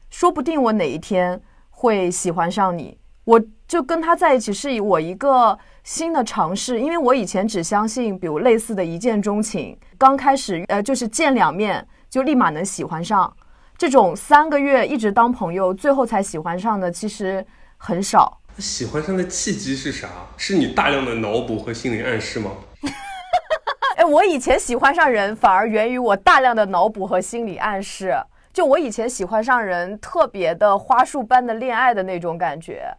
[0.09, 13.31] 说不定我哪一天会喜欢上你，我就跟他在一起是以我一个新的尝试，因为我以前只相信，比如类似的一见钟情，刚开始呃就是见两面就立马能喜欢上，
[13.79, 17.45] 这种三个月一直当朋友，最后才喜欢上的其实
[17.77, 18.37] 很少。
[18.57, 20.09] 喜欢上的契机是啥？
[20.35, 22.51] 是你大量的脑补和心理暗示吗？
[23.95, 28.13] 哎，我以前喜欢上人，反而源于我大量的脑补和心理暗示。
[28.51, 32.93] 就我以前喜欢上人，特别的花束般的恋爱的那种感觉，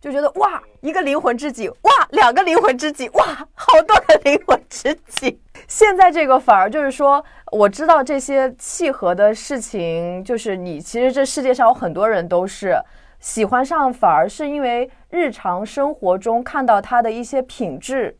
[0.00, 5.38] 就觉得哇，一个灵魂知己，哇，两个灵魂知己，哇，好多个灵魂知己。
[5.68, 12.76] 现在这个反而就是说，我知道这些契合的事情，就是你其实这世界上有很多人都是
[13.18, 18.16] 喜欢上，反而是因为日常生活中看到他的一些品质。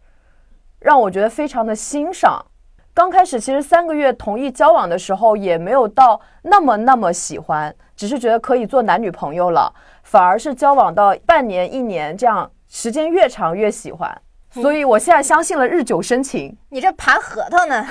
[0.79, 2.45] 让我觉得非常的欣赏。
[2.93, 9.73] 刚开始其实三个月同意交往的时候，也没有到那么那么喜欢，只是觉得可以做男女朋友了。
[10.03, 14.17] 反而是交往到半年、一年这样，时间越长越喜欢。
[14.63, 16.57] 所以我现在相信了日久生情。
[16.71, 17.87] 你这盘核桃呢？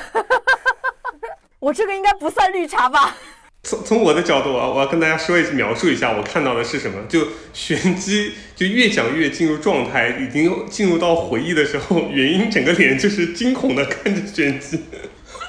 [1.60, 3.16] 我这个应该不算绿茶吧？
[3.64, 7.02] 从从我的角度啊，我要跟大家说一描述一下我看到的是什么。
[7.08, 14.84] 就玄机 就越讲越进入状态，已经进入到回忆的时候，原因整个脸就是惊恐的看着玄机，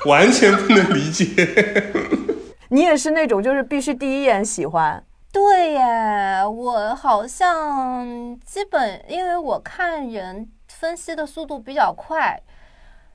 [0.07, 1.27] 完全不能理解。
[2.71, 10.49] 你也是那种就是必须第一眼喜欢，对耶，我好像基本因为我看人
[10.79, 12.41] 分析的速度比较快，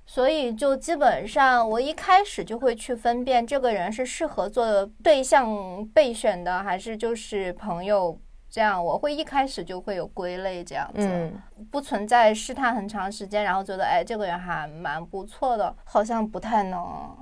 [0.06, 8.20] 所以就基本上我一开始就会去分辨这个人是适合做对象备选的，还是就是朋友。
[8.54, 17.16] 这样我会一开始就会有归类，这样子、嗯，不存在试探很长时间，然后觉得哎这个人还蛮不错的，好像不太能。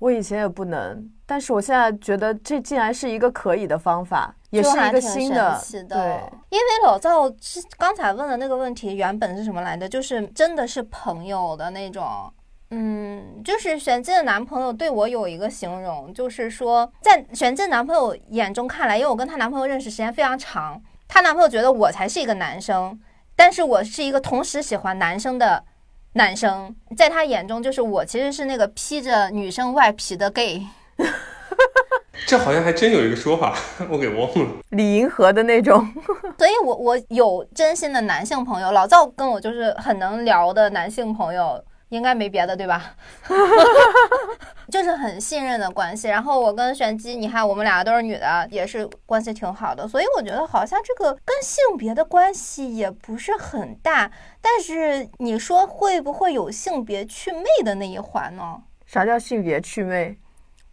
[0.00, 6.20] 我以前也不能，但是我现在觉得这竟然是一个可以的方法，也是一个新的对。
[6.48, 9.88] 因为老赵是刚才问的那个问题，原本是什么来的？
[9.88, 12.32] 就是真的是朋友的那种。
[12.70, 22.98] 嗯，就是玄静的男朋友对我有一个形容，就是说，在玄静男朋友眼中看来，因为我跟她男朋友认识时间非常长，她男朋友觉得我才是一个男生，
[23.34, 25.64] 但是我是一个同时喜欢男生的
[26.14, 30.66] 男生，在他眼中，就是我其实是那个披着女生外皮的 gay。
[32.26, 33.56] 这好像还真有一个说法，
[33.88, 34.50] 我给忘了。
[34.70, 35.86] 李银河的那种，
[36.38, 42.96] 所以我我有真心的男性朋友，老赵跟我就是很能聊的男性朋友，应该没别的对吧？
[44.70, 46.08] 就是很信任的关系。
[46.08, 49.86] 然后我跟玄机，你看我们俩都是女的，也是关系挺好的。
[49.86, 54.10] 所以我觉得好像这个跟性别的关系也不是很大。
[54.40, 58.62] 但是你说会不会有性别祛魅的那一环呢？
[58.86, 60.16] 啥叫性别祛魅？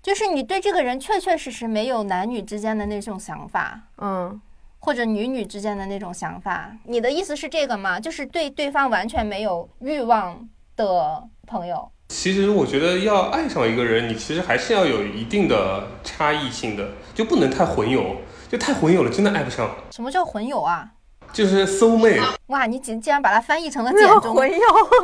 [0.01, 3.82] 就是你对这个人确确实实没有男女之间的那种想法。
[3.97, 4.39] 嗯，
[4.80, 7.99] 或者女女之间的那种想法，你的意思是这个吗？
[7.99, 10.47] 就是对对方完全没有欲望
[10.78, 11.92] 的朋友。
[12.08, 18.16] 其实我觉得要爱上一个人，你其实还是要有一定的差异性的，就不能太混有，
[18.50, 19.70] 就太混有了，真的爱不上。
[19.92, 20.88] 什么叫混有啊？
[21.34, 24.60] 就是 soul mate，哇，你竟竟然把它翻译成了简中，混有，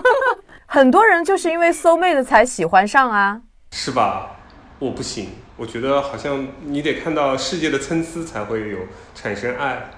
[0.65, 3.41] 很多人就是因为 soul mate 才喜欢上啊。
[3.71, 4.37] 是吧？
[4.79, 8.77] 我不行，我觉得好像你得看到世界的参差才会有
[9.13, 9.89] 产生爱，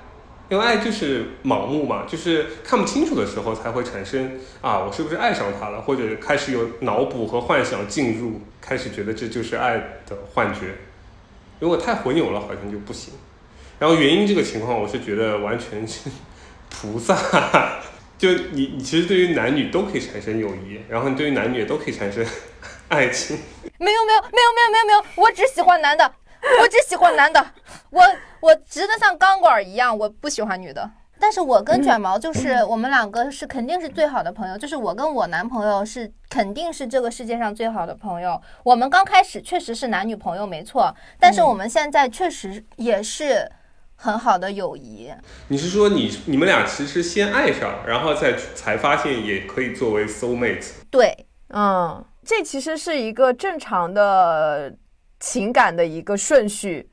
[0.49, 9.77] 因为爱就是盲目嘛，就是看不清楚的时候才会产生啊，我是不是爱上他了，或者开始有脑补和幻想进入，开始觉得这就是爱
[10.07, 10.75] 的幻觉。
[11.59, 13.13] 如果太混有了，好像就不行。
[13.79, 16.09] 然后原因这个情况，我是觉得完全是
[16.69, 17.81] 菩萨。
[18.17, 22.25] 就你，你其实对于男女都可以产生友谊，然后你对于男女也都可以产生
[22.87, 23.37] 爱情。
[23.77, 26.09] 没有没有没有没有没有没有，我只喜欢男的，
[26.61, 27.45] 我只喜欢男的，
[27.89, 28.01] 我
[28.39, 30.89] 我直的像钢管一样，我不喜欢女的。
[31.19, 38.39] 但是我跟卷毛就是我们两个是肯定是最好的朋友，就是我跟我男朋友是肯定是这个世界上最好的朋友。
[38.63, 43.51] 我们刚开始确实是男女朋友没错，但是我们现在确实也是。
[43.97, 45.09] 很好的友谊，
[45.47, 50.69] 你是说你你们俩其实先爱上，然后再才发现也可以作为 soul mate？
[50.91, 54.75] 对，嗯，这其实是一个正常的
[55.25, 56.87] 情感的一个顺序，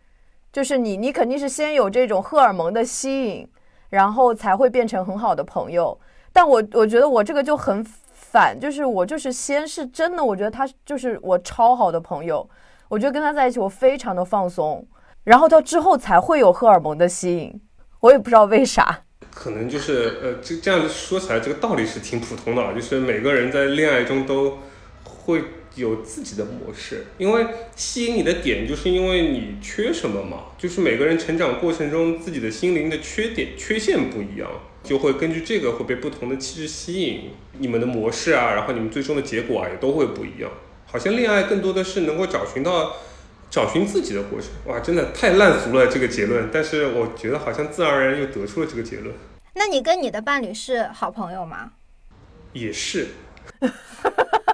[0.50, 3.46] 就是你你肯定是先有这种荷尔蒙的吸引，
[3.90, 6.00] 然后才会变成很好的朋友。
[6.32, 12.48] 但我我觉得我这个就很反，就是我就是先是真的，我觉得他就是我超好的朋友，
[12.88, 14.82] 我觉得跟他在一起我非常的放松。
[15.24, 17.60] 然后到之后才会有荷尔蒙的吸引，
[18.00, 19.04] 我也不知道为啥。
[19.30, 24.56] 可能就是呃，这这样说起来，这个道理是挺普通的，就是每个人在恋爱中都
[25.04, 25.44] 会
[25.74, 27.46] 有自己的模式，因为
[27.76, 34.50] 吸引你的点就是因为你缺什么嘛，就是每个人成长过程中自己的心灵的缺点、缺陷不一样，
[34.82, 40.50] 就会根据这个会被不同的气质吸引，你们的模式啊，然后你们最终的结果啊也都会不一样。
[40.86, 42.96] 好像恋爱更多的是能够找寻到。
[43.52, 49.14] 找寻自己的过程，哇，真的太烂俗了这个结论，但是我觉得好像自然而然又得出了这个结论。
[49.52, 51.72] 那你跟你的伴侣是好朋友吗？
[52.54, 53.08] 也是。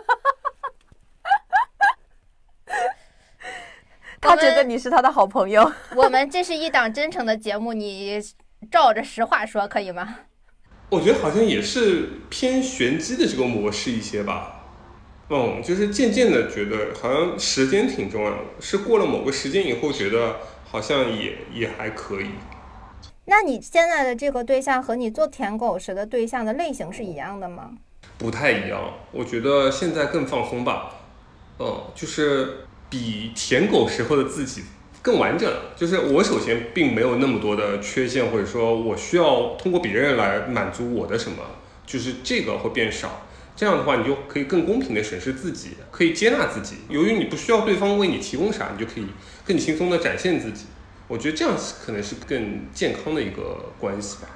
[4.21, 5.73] 他觉得你是他的好朋友。
[5.95, 8.21] 我们这是一档真诚的节目，你
[8.71, 10.17] 照着实话说可以吗？
[10.91, 14.55] 我觉得好像也是偏玄机的这个模式一些吧。
[15.31, 22.31] 嗯，就是渐渐的觉得好像时间挺重要的，是过了某个时间以后，觉得好像也也还可以。
[23.27, 27.73] 那你现在的这个对象和你做舔狗时的对象的类型是一样的吗？
[28.17, 30.95] 不太一样，我觉得现在更放松吧。
[31.59, 34.63] 嗯，就是比舔狗时候的自己
[35.03, 35.53] 更完整。
[35.77, 41.43] 就是我首先并没有那么多的缺陷，或者说我需要通过别人来满足我的什么，
[41.87, 43.27] 就是这个会变少。
[43.57, 46.77] 这样的话，你就可以更公平的审视自己，可以接纳自己。
[46.89, 49.07] 由于你不需要对方为你提供啥，你就可以
[49.45, 50.67] 更轻松的展现自己。
[51.09, 54.29] 我觉得这样可能是更健康的一个关系吧。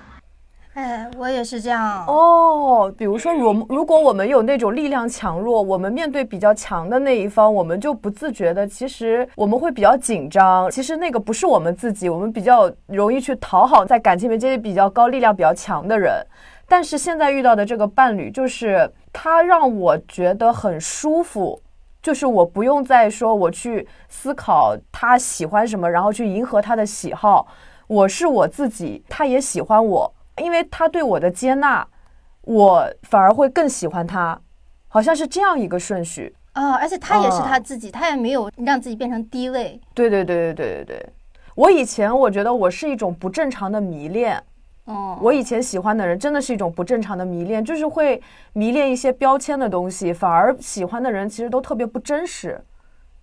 [0.75, 2.91] 哎，我也是这样哦。
[2.97, 10.71] 比如说，如如果我们有那种力量强弱，我们面对比较强的那一方，我们就不自觉的，其实我们会比较紧张。
[10.71, 16.25] 其实那个不是我们自己，我们比较容易去讨好在感情里面阶级比较高、力量比较强的人。
[16.67, 21.61] 但是现在遇到的这个伴侣，就是他让我觉得很舒服，
[22.01, 27.47] 就是我不用再说我去思考他喜欢什么，然后去迎合他的喜好，
[27.87, 30.11] 我是我自己，他也喜欢我，
[30.43, 31.87] 因为他对我的接纳，
[32.43, 34.39] 我反而会更喜欢他，
[34.89, 39.81] 好像是这样一个顺序啊，而且他也是他自己，他也没有让自己变成低位。
[39.95, 41.09] 对对对对对对对，
[41.55, 44.43] 我以前我觉得我是一种不正常的迷恋。
[44.87, 48.21] 哦，我以前喜欢的人真的是一种不正常的迷恋，就是会
[48.53, 52.61] 迷恋一些标签的东西，反而喜欢的人其实都特别不真实，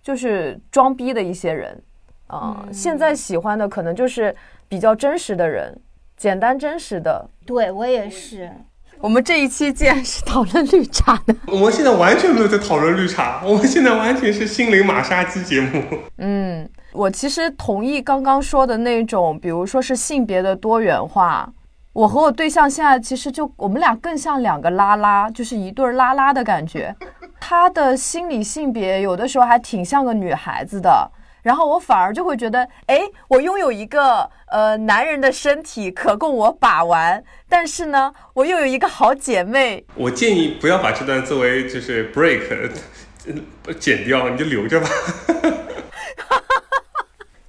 [0.02, 1.82] 就是装逼的一些人。
[2.28, 4.34] 啊，现在喜欢的可能就是
[4.68, 5.78] 比较真实的人，
[6.20, 7.26] 简单真实的。
[7.46, 8.52] 对我也是。
[9.00, 15.82] 我们这一期竟然是讨论绿茶的， 我们现在完全没有在讨论绿茶，我们现在完全是心灵马杀鸡节目。
[16.18, 16.68] 嗯。
[16.92, 21.50] 我其实同意刚刚说的那种，比如说是性别的多元化。
[21.94, 26.94] 我和我对象现在其实就我们俩更像两个拉拉，就是一对拉拉的感觉。
[27.40, 31.10] 他的心理性别有的时候还挺像个女孩子的，
[31.42, 39.84] 然后我反而就会觉得，哎，我拥有一个呃男人的身体可供我把玩，但是呢，我又有一个好姐妹。
[39.94, 42.70] 我建议不要把这段作为就是 break，
[43.78, 44.88] 剪掉，你就留着吧。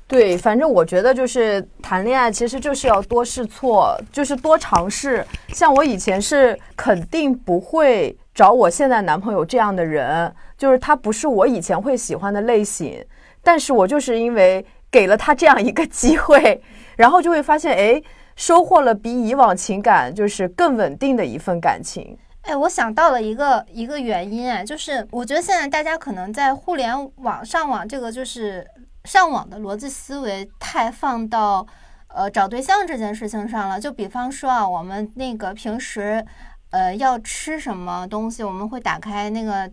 [0.08, 5.26] 对，反正我觉得就是谈恋爱，其实就是要多试错，就是多尝试。
[5.54, 13.02] 像我以前是肯定不会找我现在男朋友这样的人，就是他不是我以前会喜欢的类型。
[13.44, 16.62] 但是我就是因为给了他这样一个机会，
[16.98, 18.02] 然后就会发现，哎，
[18.36, 22.18] 收获了比以往情感就是更稳定的一份感情。
[22.42, 28.66] 哎，我想到了一个一个原因，哎，就是我觉得现在大家可能在互联网上网这个就是。
[29.06, 31.66] 上网的逻辑思维太放到，
[32.10, 33.80] 呃，找对象这件事情上了。
[33.80, 36.24] 就比方说啊，我们那个平时，
[36.70, 39.68] 呃，要吃什么东西，我们会打开那个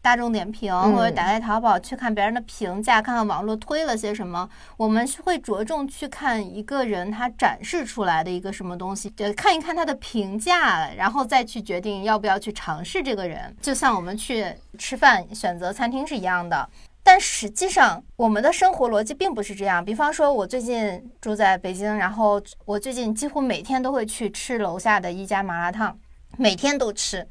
[0.00, 4.48] 大众点评，嗯或者打开淘宝去看别人的评价，看看网络推了些什么。
[4.76, 13.54] 我们是会着重去看一个人他展示出来的一个什么东西，就，看一看他的评价，然后再去决定要不要去尝试这个人。
[13.60, 14.46] 就像我们去
[14.78, 16.68] 吃饭选择餐厅是一样的。
[17.02, 19.82] 但实际上，我们的生活逻辑并不是这样。
[19.82, 25.98] 比方说，我最近住在北京，然后我最近几乎每天都会去吃楼下的一家麻辣烫，
[26.36, 27.26] 每天都吃。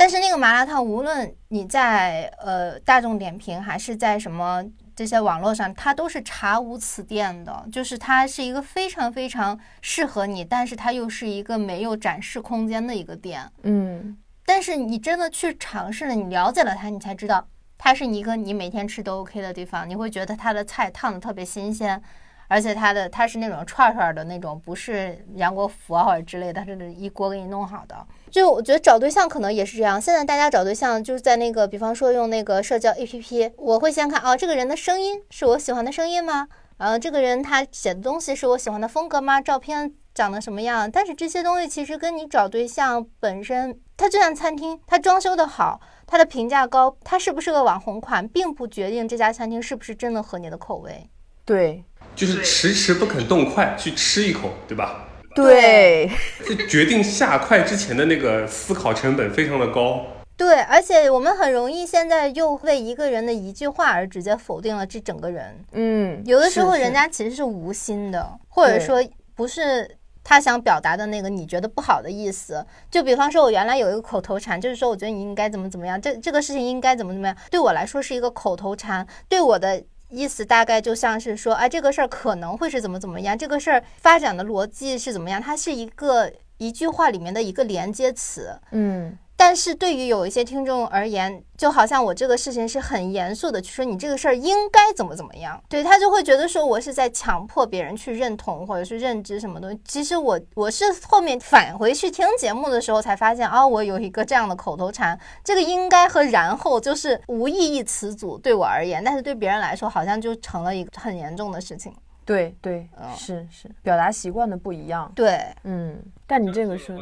[0.00, 4.64] 但是那个麻辣烫，无论你在呃大众点评还是在什么
[4.96, 13.46] 这些网络上，它都是查无此店的，就是它是一个非常非常适合你，但是它又是一个没有展示空间的一个店。
[13.64, 17.46] 嗯，但是你真的去尝试了，你了解了它，你才知道
[17.76, 19.86] 它是一个你每天吃都 OK 的地方。
[19.86, 22.02] 你会觉得它的菜烫的特别新鲜，
[22.48, 28.06] 而且它的它是那种串串的那种，不是杨国福啊或者之类的，它是一锅给你弄好的。
[28.30, 30.00] 就我觉得找对象可能也是这样。
[30.00, 36.48] 现在大家找对象就是在那个，比方说用那个社交 APP，我会先看哦，这个人的声音是我喜欢的声音吗？
[36.78, 39.40] 呃，这个人他写的东西是我喜欢的风格吗？
[39.40, 40.90] 照片长得什么样？
[40.90, 51.10] 但是这些东西其实跟你找对象本身，它就像餐厅，它装修的好，它的评价高，它是不是个网红款，并不决定这家餐厅是不是真的合你的口味。
[51.44, 55.04] 对就是迟迟不肯动筷去吃一口，对吧？
[55.34, 56.10] 对，
[56.46, 60.04] 就决定下筷之前的那个思考成本非常的高。
[60.36, 65.64] 对，而且我们很容易现在又为一个人的一句话而直接否定了这整个人。
[65.72, 72.64] 嗯，有的时候人家其实是无心的，或者说不是他想表达的那个你觉得不好的意思。
[72.90, 79.82] 就比方说，我原来有一个口头禅，就是说我觉得你应该怎么怎么样，这这个事情应该怎么怎么样，对我来说是一个口头禅，对我的。
[80.10, 88.58] 意思大概就像是说，哎，这个事儿可能会是怎么怎么样，这个事儿发展的逻辑是怎么样，它是一个一句话里面的一个连接词。
[88.72, 99.80] 嗯但是对于有一些听众而言，就好像我这个事情是很严肃的去说，你这个事儿应该怎么怎么样，对他就会觉得说我是在强迫别人去认同或者是认知什么东西。
[99.82, 111.90] 其实我我是后面返回去听节目的时候才发现，哦，我有一个这样的口头禅，这个应该和然后就是无意义词组对我而言，但是对别人来说好像就成了一个很严重的事情。
[112.26, 115.10] 对对嗯是是，表达习惯的不一样。
[115.16, 116.94] 对，嗯，但你这个是，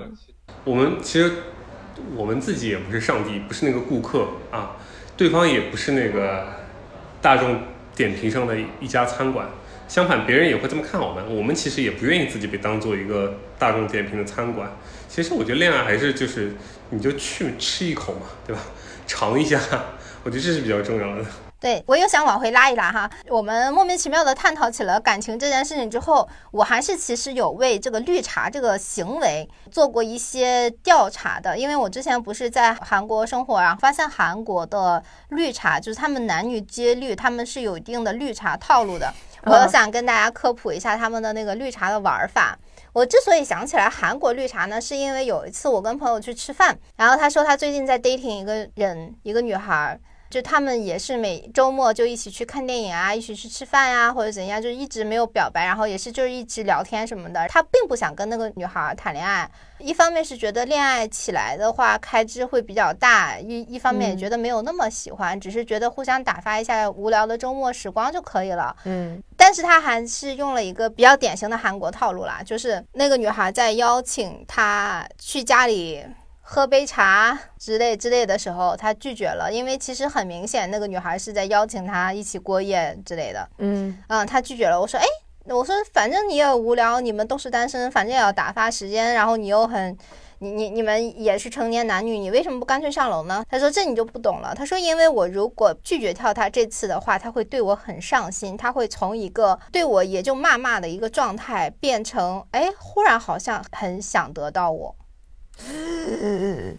[0.65, 1.43] 我们其实
[2.15, 4.77] 我们自己也不是上帝，不是那个顾客啊，
[5.17, 6.47] 对方也不是那个
[7.21, 7.61] 大众
[7.95, 9.49] 点评上的一家餐馆。
[9.87, 11.35] 相反，别人也会这么看我们。
[11.35, 14.71] 我们其实也不愿意自己被当做一个大众点评的餐馆。
[15.09, 16.53] 其实我觉得恋爱还是就是
[16.91, 18.61] 你就去吃一口嘛，对吧？
[19.07, 19.59] 尝一下，
[20.23, 21.25] 我觉得这是比较重要的。
[21.61, 39.13] 对我又想往回拉一拉哈，我们莫名其妙的探讨起了感情这件事情之后，我还是其实有为这个绿茶这个行为做过一些调查的，因为我之前不是在韩国生活，然后发现韩国的绿茶就是他们男女皆绿，他们是有一定的绿茶套路的。
[39.43, 42.57] 我嗯想跟大家科普一下他们的那个绿茶的玩法。
[42.93, 50.01] 我之所以想起来韩国绿茶呢，是因为有一次我跟朋友去吃饭，然后他说他最近在 dating 一个人，一个女孩儿。
[50.31, 57.49] 就他们也是每周末就一起去看电影啊，一起去吃饭呀、或者怎样，就一直没有表白，然后也是就是一直聊天什么的。
[57.49, 68.77] 他并不想跟那个女孩谈恋爱，一方面是觉得恋爱起来的话开支会比较大，一一方面也觉得没有那么喜欢，只是觉得互相打发一下无聊的周末时光就可以了。
[68.85, 76.05] 嗯但是他还是用了一个比较典型的韩国套路啦，就是那个女孩在邀请他去家里
[76.51, 83.47] 喝杯茶之类之类的时候，他拒绝了，因为其实很明显那个女孩是在邀请他一起过夜之类的。
[83.59, 84.81] 嗯嗯，他拒绝了。
[84.81, 85.07] 我说，哎，
[85.55, 89.95] 我说反正你也无聊，你们都是单身，反正也要打发时间，然后你又很。
[90.41, 93.45] 你你你们也是成年男女，你为什么不干脆上楼呢？
[93.51, 94.55] 他说这你就不懂了。
[94.55, 104.95] 他说因为我如果拒绝跳他这次的话，他会对我很上心，他会从一个对我也就骂骂的一个状态，变成哎忽然好像很想得到我。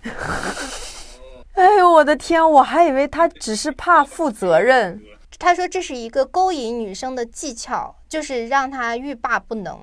[1.53, 5.01] 哎呦我的天，我还以为他只是怕负责任。
[5.37, 9.79] 他说这是一个勾引女生的技巧，就是让她欲罢不能。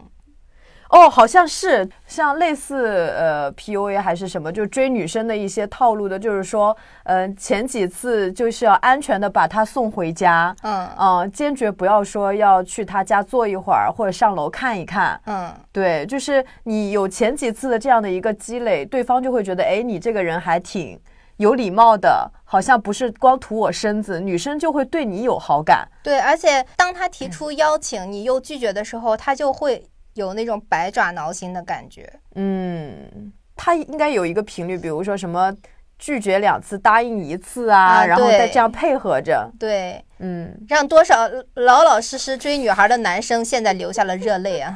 [0.91, 15.21] 哦，好像是像类似呃 PUA 还是什么，就追女生的一些套路的，就是说，嗯、前几次就是要安全的把她送回家，嗯嗯、坚决不要说要去她家坐一会儿或者上楼看一看。
[15.27, 20.99] 嗯，对，就是你有前几次的这样的一个积累，对方就会觉得，哎，你这个人还挺
[21.39, 25.87] 有礼貌的，好像不是光图我身子，女生就会对你有好感。
[26.03, 29.85] 对，而且当他提出邀请，你又拒绝的时候，他就会
[30.17, 32.13] 有那种百爪挠心的感觉。
[32.35, 35.55] 嗯，他应该有一个频率，比如说什么
[35.99, 44.75] 拒绝两次，答应一次啊，啊然后再这样配合着，对，嗯，让多少老老实实追女孩的男生现在流下了热泪啊！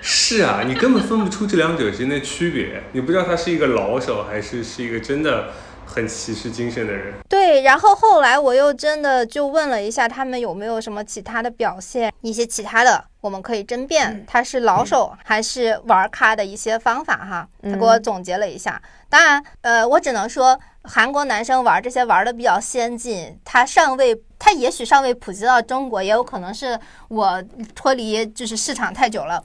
[0.00, 5.48] 是啊，你根本分不出这两者之间的区别，你不知道他是一个老手还是是一个真的
[5.86, 7.14] 很骑士精神的人。
[7.28, 17.48] 对，然后后来我又真的就问了一下他们有没有什么其他的表现，一些其他的我们可以争辩，他是老手还是玩咖的一些方法哈。
[17.62, 26.78] 他给我总结了一下，当然，呃，我只能说韩国男生玩这些玩的比较先进，他尚未，他也许尚未普及到中国，也有可能是
[27.08, 27.42] 我
[27.74, 29.42] 脱离就是市场太久了，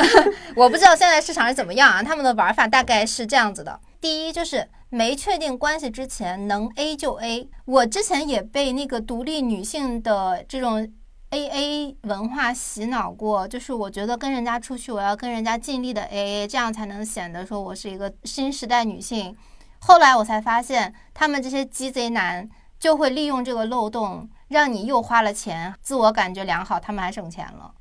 [0.56, 2.02] 我不知道现在市场是怎么样啊。
[2.02, 7.48] 他们的玩法大概是这样子的：第一就是没确定关系之前能 A 就 A。
[7.66, 10.90] 我之前也被那个独立女性的这种
[11.30, 19.36] A A 文化洗脑过，就是我觉得跟人家出去，我要跟人家尽力的 A A，这样才能显得说我是一个新时代女性。
[19.80, 22.48] 后来我才发现，他们这些鸡贼男
[22.80, 27.74] 就会利用这个漏洞，让你又花了钱，自我感觉良好，他们还省钱了。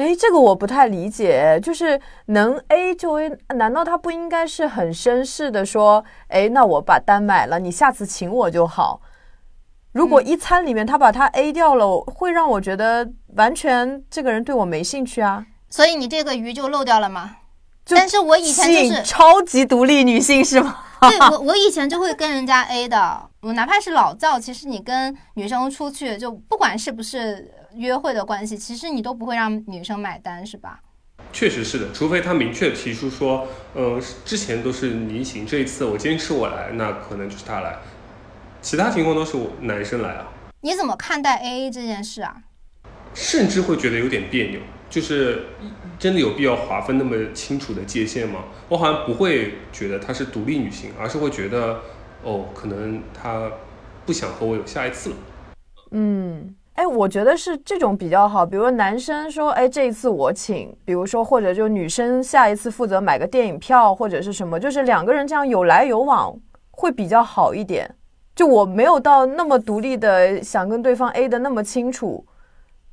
[0.00, 9.00] 诶，这个我不太理解，就是能 A 就 A，难道他不应该是很绅士的说，诶，那我把单买了，你下次请我就好。
[9.92, 15.44] 如果一餐里面他把他 A 掉了，会让我觉得完全这个人对我没兴趣啊。
[15.68, 17.36] 所以你这个鱼就漏掉了吗？
[17.86, 20.78] 但是我以前就是超级独立女性是吗？
[21.02, 30.80] 对我，我以前就会跟人家 A 的，我哪怕是老赵，其实你跟女生出去，就不管是不是约会的关系，其实你都不会让女生买单，是吧？
[31.32, 37.76] 确实是的，除非他明确提出说，呃，之前都是你请，这一次我坚持我来，那可能就是他来，
[38.60, 42.42] 其他情况都是我男生来啊，你怎么看待 AA 这件事啊？
[43.14, 45.46] 甚至会觉得有点别扭，就是
[45.98, 48.44] 真的有必要划分那么清楚的界限吗？
[48.68, 51.80] 我好像不会觉得她是独立女性，而是会觉得，
[52.22, 53.50] 哦，可能她
[54.06, 55.16] 不想和我有下一次了。
[55.92, 58.46] 嗯，哎，我觉得是这种比较好。
[58.46, 66.34] 比如男生说，哎，这一次我请，比如说或者就女生下一次负责买个电影票或者是什么，就是两个人这样有来有往
[66.70, 67.94] 会比较好一点。
[68.34, 72.24] 就我没有到那么独立的想跟对方 A 的那么清楚，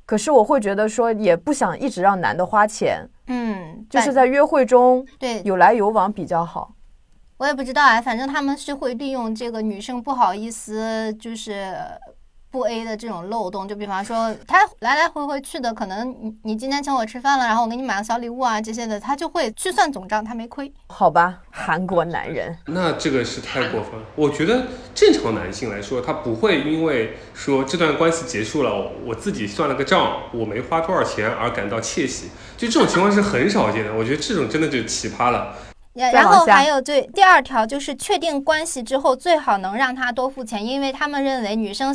[0.04, 6.74] 可是我会觉得说也不想一直让男的花钱，嗯，就是在约会中对有来有往比较好。
[7.38, 11.72] 我也不知道啊，反正他们是会利用这个女生不好意思，就是
[12.50, 13.66] 不 A 的这种漏洞。
[13.68, 20.72] 就比方说，他来来回回去的，可能你你今天请我吃饭了，然后我给你买了小礼物啊这些的，他就会去算总账，他没亏。
[20.88, 24.06] 好吧，韩国男人，那这个是太过分了。
[24.16, 32.28] 我觉得正常男性来说，他不会因为说这段关系结束了，我自己算了个账，我没花多少钱而感到窃喜。
[32.56, 33.94] 就这种情况是很少见的。
[33.94, 35.54] 我觉得这种真的就奇葩了。
[35.94, 41.92] 然然后还有对第二条就是确定关系之后，最好能让他多付钱，因为他们认为女生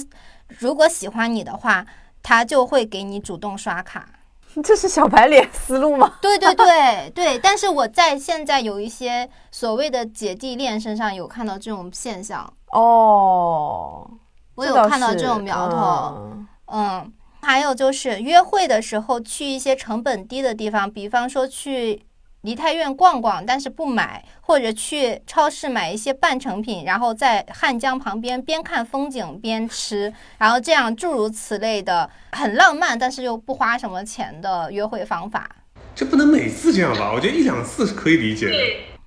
[0.59, 1.85] 如果喜欢你的话，
[2.21, 4.07] 他就会给你主动刷卡。
[4.63, 6.13] 这是小白脸思路吗？
[6.21, 14.07] 对对对对，但是我在现在有一些所谓的姐弟恋身上有看到这种现象，哦，
[14.53, 16.15] 我有看到这种苗头。
[16.17, 22.03] 嗯嗯，还有就是约会的时候去一些成本低的地方，比方说去
[22.43, 35.49] 梨泰院逛逛，但是不买，或者去超市买一些半成品，然后在汉江旁边边看风景边吃，然后这样诸如此类的很浪漫，但是又不花什么钱的约会方法。
[35.95, 37.13] 这不能每次这样吧？
[37.15, 38.57] 我觉得一两次是可以理解的。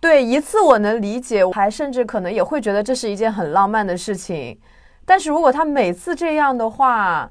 [0.00, 4.58] 对，一次我能理解，我还甚至可能也会觉得这是一件很浪漫的事情。
[5.04, 7.30] 但是如果他每次这样的话，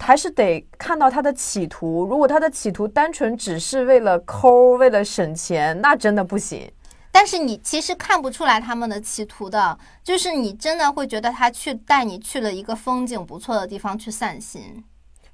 [0.00, 2.04] 还是得看到他的企图。
[2.04, 6.70] 如果他的企图单纯只是为了抠、为了省钱，那真的不行。
[7.12, 14.82] 但是你其实看不出来他们的企图的，就是你真的会觉得他去带你去了一个风景不错的地方去散心。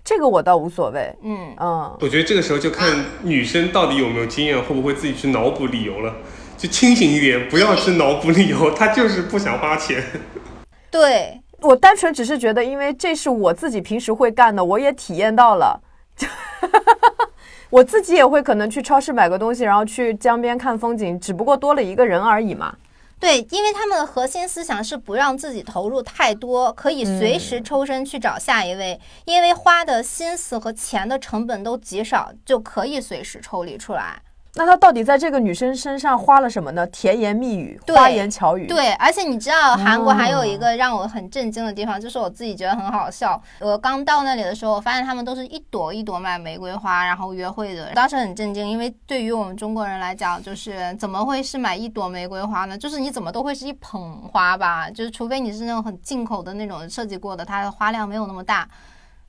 [0.03, 1.15] 这个我倒无所谓。
[1.23, 6.15] 嗯，嗯，我觉得这个时候就看女生到底有没有经验，会不会自己去脑补理由了。
[6.57, 10.03] 就清醒一点，不要去脑补理由，他就是不想花钱。
[10.91, 15.81] 对，我单纯只是觉得，因为这是我自己平时会干的，我也体验到了。
[17.71, 22.77] 我自己也会可能去超市买个东西，然后去江边看风景，只不过多了一个人而已嘛。
[23.19, 34.21] 对，因为他们的核心思想是不让自己投入太多，可以随时抽身去找下一位，因为花的心思和钱的成本都极少，就可以随时抽离出来。
[34.57, 36.87] 那他到底在这个女生身上花了什么呢？
[36.87, 38.67] 甜言蜜语、花言巧语。
[38.67, 43.41] 对，而且你知道韩国还有一哦个让我很震惊的地方，就是我自己觉得很好笑。
[43.61, 47.93] 我刚到那里的时候，我发现他们都是一朵一朵买玫瑰花，然后约会的。
[47.93, 52.79] 当时很震惊，因为对于我们中国人来讲，就是怎么会是买一朵玫瑰花呢？
[52.79, 58.67] 就是你怎么都会是一捧花吧，就是除非你是那种很进口的那种设计过的，它的花量没有那么大。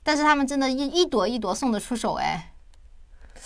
[0.02, 2.52] 但是他们真的一一朵一朵送得出手哎，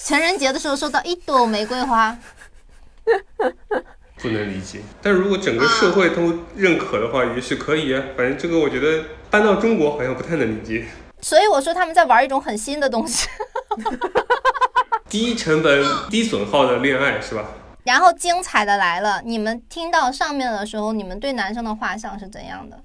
[0.05, 2.19] 情人节的时候收到一朵玫瑰花，
[4.21, 4.81] 不能理解。
[5.01, 8.03] 但如果整个社会都认可的话，也许可以啊。
[8.17, 10.87] 反正这个我觉得搬到中国好像不太能理解。
[11.21, 13.29] 所以我说他们在玩一种很新的东西。
[15.09, 17.45] 低成本、低损耗的恋爱是吧？
[17.85, 22.77] 然后精彩的来了，你们听到上面的时候，你们对男生的画像是怎样的？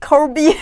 [0.00, 0.56] 抠逼。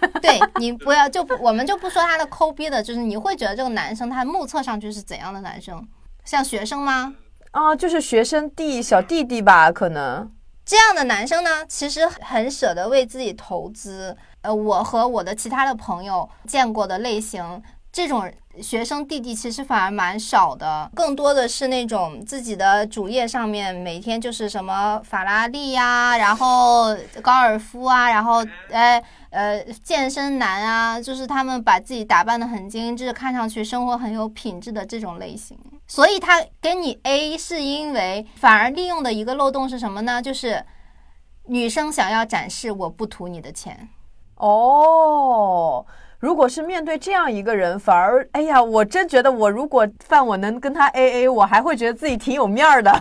[0.22, 5.86] 对你不要就不，我们就不说他的抠逼的，就是你会觉得这个男生他目测上去是怎样的男生？
[6.24, 7.14] 像学生吗？
[7.50, 10.30] 啊，就是学生弟、小弟弟吧，可能。
[10.64, 14.16] 这样的男生呢，其实很舍得为自己投资。
[14.42, 17.62] 呃，我和我的其他的朋友见过的类型，
[17.92, 18.30] 这种
[18.60, 29.02] 学生弟弟其实反而蛮少的，更多的是那种自己的主页上面每天就是什么法拉利呀、然后高尔夫啊，然后呃
[29.32, 35.58] 呃健身男啊，就是他们把自己打扮的很精致，看上去生活很有品质的这种类型。
[35.86, 40.22] 所以他给你 A 是因为反而利用的一个漏洞是什么呢？
[40.22, 40.64] 就是
[41.46, 43.88] 女生想要展示我不图你的钱。
[44.36, 45.84] 哦，
[46.18, 52.92] 如果是面对这样一个人，反而哎呀，我真觉得我如果饭我能跟他 A A，我还会觉得自己挺有面儿的。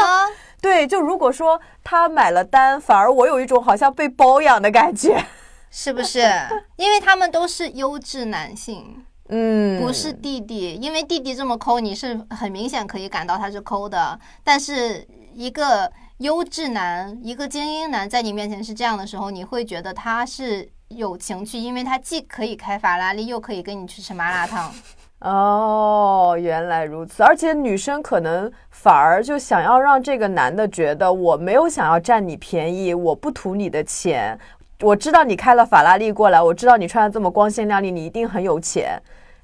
[0.62, 5.24] 对，就如果说他买了单，反而我有一种好像被包养的感觉。
[5.70, 6.20] 是不是？
[6.76, 10.74] 因为他们都是优质男性，嗯，不是弟弟。
[10.74, 14.18] 因为弟弟这么抠，你是很明显可以感到他是抠的。
[14.42, 24.72] 但是一个优质男，一个精英男在你面前是这样的时候，你会觉得他是有情趣，因为他既可以开法拉利，又可以跟你去吃麻辣烫。
[25.20, 27.22] 哦，原来如此。
[27.22, 34.38] 而且女生可能反而就想要让这个男的觉得我没有想要占你便宜，我不图你的钱。
[34.82, 39.00] 我知道你开了法拉利过来，我知道你穿的这么光鲜亮丽，你一定很有钱，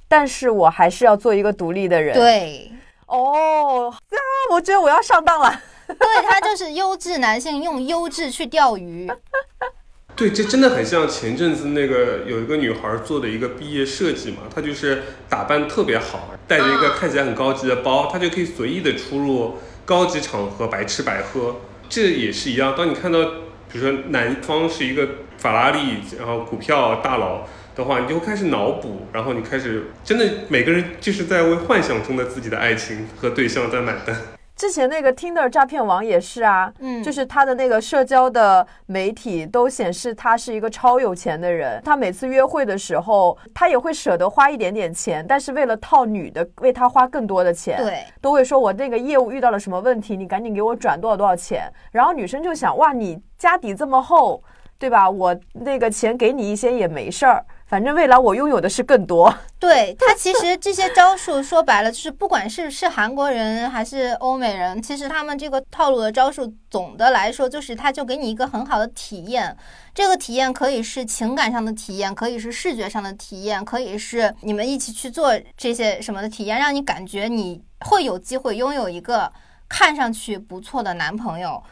[0.08, 2.72] 但是我还是要做一个独立的人。，对，
[3.06, 4.18] 哦，啊，
[4.52, 5.60] 我觉得我要上当了。
[5.86, 9.08] 对他就是优质男性用优质去钓鱼。
[10.16, 21.56] 对，这真的很像前阵子那个有一个女孩做的一个毕业设计嘛，她就是打扮特别好，带着一个看起来很高级的包，她就可以随意的出入高级场合，白吃白喝。
[21.88, 23.22] 这也是一样，当你看到
[23.70, 25.06] 比如说男方是一个
[25.46, 27.42] 法拉利，然后股票大佬
[27.76, 34.16] 的话，你就会开始脑补，然后你开始真的每个人就是在为幻想中的自己的爱情和对象在买单。
[34.56, 41.80] 之前那个 Tinder 诈骗王也是啊，嗯就是他的那个社交的媒体都显示他是一个超有钱的人。
[41.84, 47.76] 他每次约会的时候，他也会舍得花一点点钱，但是为了套女的，为他花更多的钱。
[47.76, 51.70] 对，都会说我那个业务遇到了什么问题，你赶紧给我转多少多少钱。
[51.92, 54.42] 然后女生就想，哇，你家底这么厚，
[54.78, 55.08] 对吧？
[55.08, 59.34] 我那个钱给你一些也没事儿，反正未来我拥有的是更多。
[59.58, 69.56] 对他其实这些招数说白了就是，不管是是韩国人还是欧美人，其实他们这个套路的招数，总的来说就是他就给你一个很好的体验。
[69.94, 79.32] 这个体验可以是情感上的体验，可以是视觉上的体验，可以是你们一起去做这些什么的体验，让你感觉你会有机会拥有一个
[79.70, 81.62] 看上去不错的男朋友。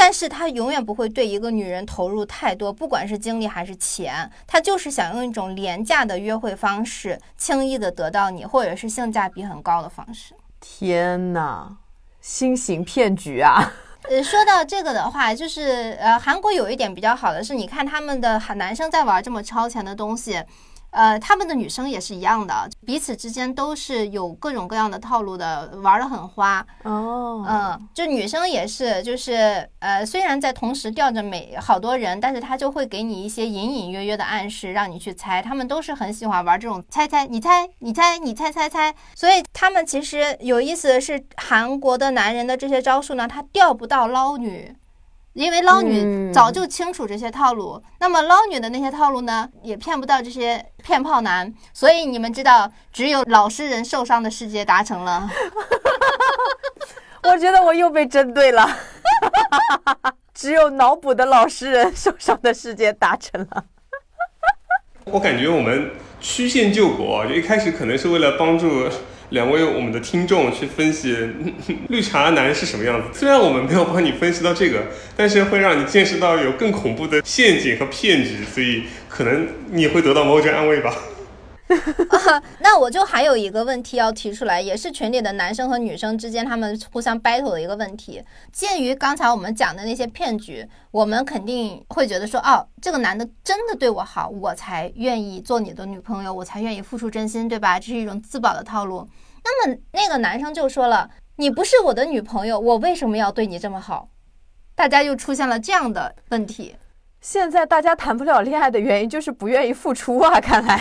[0.00, 10.34] 但是他永远不会对一个女人投入太多，不管是精力还是钱，他就是想用一种廉价的约会方式，轻易的得到你，或者是性价比很高的方式。
[10.60, 11.76] 天哪，
[12.20, 13.72] 新型骗局啊！
[14.08, 20.40] 呃，说到这个的话，就是呃，韩国有一点比较好的是，你看他们的韩男生在玩这么超前的东西，
[20.90, 26.64] 呃，他们的女生也是一样的，彼此之间都是有各种各样的套路的，玩的很花。
[26.82, 35.42] 哦，嗯，就女生也是，就是呃，虽然在同时吊着每好多人，但是她就会给你一些隐隐约约的暗示，让你去猜。
[35.42, 38.94] 他们都是很喜欢玩这种猜猜，你猜，你猜，你猜猜猜。
[39.14, 44.74] 所以他们其实有意思的是，韩国的男人的这些招数呢，他钓不到捞女。
[45.38, 55.30] 因为捞女嗯早就清楚这些套路，那么捞女的那些套路呢，也骗不到这些骗炮男，所以你们知道，只有老实人受伤的世界达成了。
[57.22, 58.68] 我觉得我又被针对了。
[60.34, 63.64] 只有脑补的老实人受伤的世界达成了。
[65.04, 68.88] 我感觉我们曲线救国，就一开始可能是为了帮助
[69.30, 71.16] 两位我们的听众去分析
[71.88, 73.18] 绿茶男是什么样子。
[73.18, 74.82] 虽然我们没有帮你分析到这个，
[75.16, 80.94] 但是会让你见识到有更恐怖的陷阱和骗局，所以可能你会得到某种安慰吧。
[82.60, 88.22] 那我就还有一个问题要提出来，也是群里的男生和女生之间他们互相 battle 的一个问题。
[88.52, 97.78] 鉴于刚才我们讲的那些骗局，我们肯定会觉得说，哦，这个男的真的对我好，我才愿意做你的女朋友，我才愿意付出真心，对吧？
[97.78, 99.08] 这是一种自保的套路。
[99.44, 104.08] 那么那个男生就说了，你不是我的女朋友，我为什么要对你这么好？
[104.74, 106.76] 大家又出现了这样的问题。
[107.20, 110.38] 现在大家谈不了恋爱的原因就是不愿意付出啊！
[110.40, 110.80] 看来，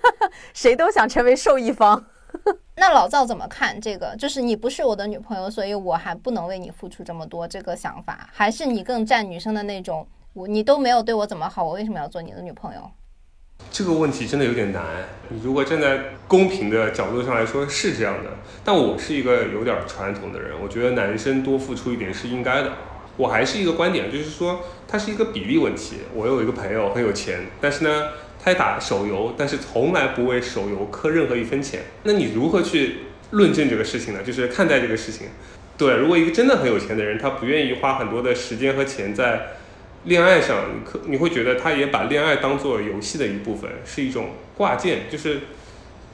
[0.54, 2.04] 谁都想成为受益方。
[2.76, 4.16] 那老赵怎么看这个？
[4.16, 10.06] 就是你不是我的女朋友，所以我还不能为你付出这么多，这个想法，还是你更占女生的那种？
[10.32, 12.90] 我你都没有对我怎么好，我为什么要做你的女朋友？
[13.70, 14.82] 这个问题真的有点难。
[15.28, 18.30] 你如果站在公平的角度上来说是这样的，
[18.64, 22.72] 但我是一个有点传统的人，我觉得男生多付出一点是应该的。
[23.16, 25.96] 我还是一个观点，就是说它是一个比例问题。
[26.14, 28.08] 我有一个朋友很有钱，但是呢，
[28.42, 31.82] 他打手游，但是从来不为手游氪任何一分钱。
[32.02, 32.96] 那你如何去
[33.30, 34.22] 论证这个事情呢？
[34.22, 35.28] 就是看待这个事情。
[35.76, 39.56] 对，如果一个真的很有钱的人，他不愿意花很多的时间和钱在
[40.04, 45.40] 恋爱上，可你会觉得他也把恋爱当做游戏的一部分，是一种挂件，就是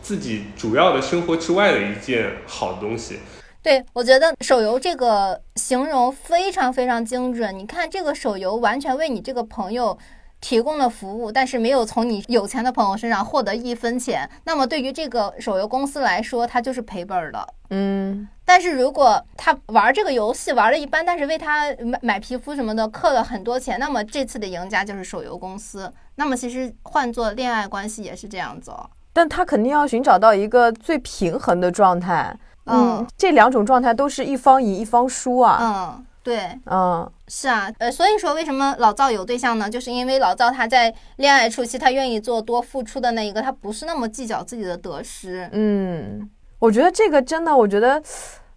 [0.00, 3.18] 自己主要的生活之外的一件好的东西。
[3.62, 7.56] 对，我觉得手游这个形容非常非常精准。
[7.58, 9.98] 你看，这个手游完全为你这个朋友
[10.40, 14.28] 提供了服务，但是没有从你有钱的朋友身上获得一分钱。
[14.44, 17.46] 那么，对于这个手游公司来说，它就是赔本的。
[17.68, 25.92] 嗯，但是如果他玩这个游戏玩的一般，但是为他买买皮肤什么的氪了很多钱，那么这次的赢家就是手游公司。
[26.14, 28.72] 那么，其实换做恋爱关系也是这样子。
[29.12, 32.34] 但他肯定要寻找到一个最平衡的状态。
[32.66, 35.58] 嗯，这两种状态都是一方赢一方输啊。
[35.60, 39.68] 嗯，对，嗯，是啊，呃，所以说为什么老赵有对象呢？
[39.68, 45.48] 就是因为老赵他在恋爱初期，他愿意做多付出的那一个，他不是那么计较自己的得失。
[45.52, 48.00] 嗯，我觉得这个真的，我觉得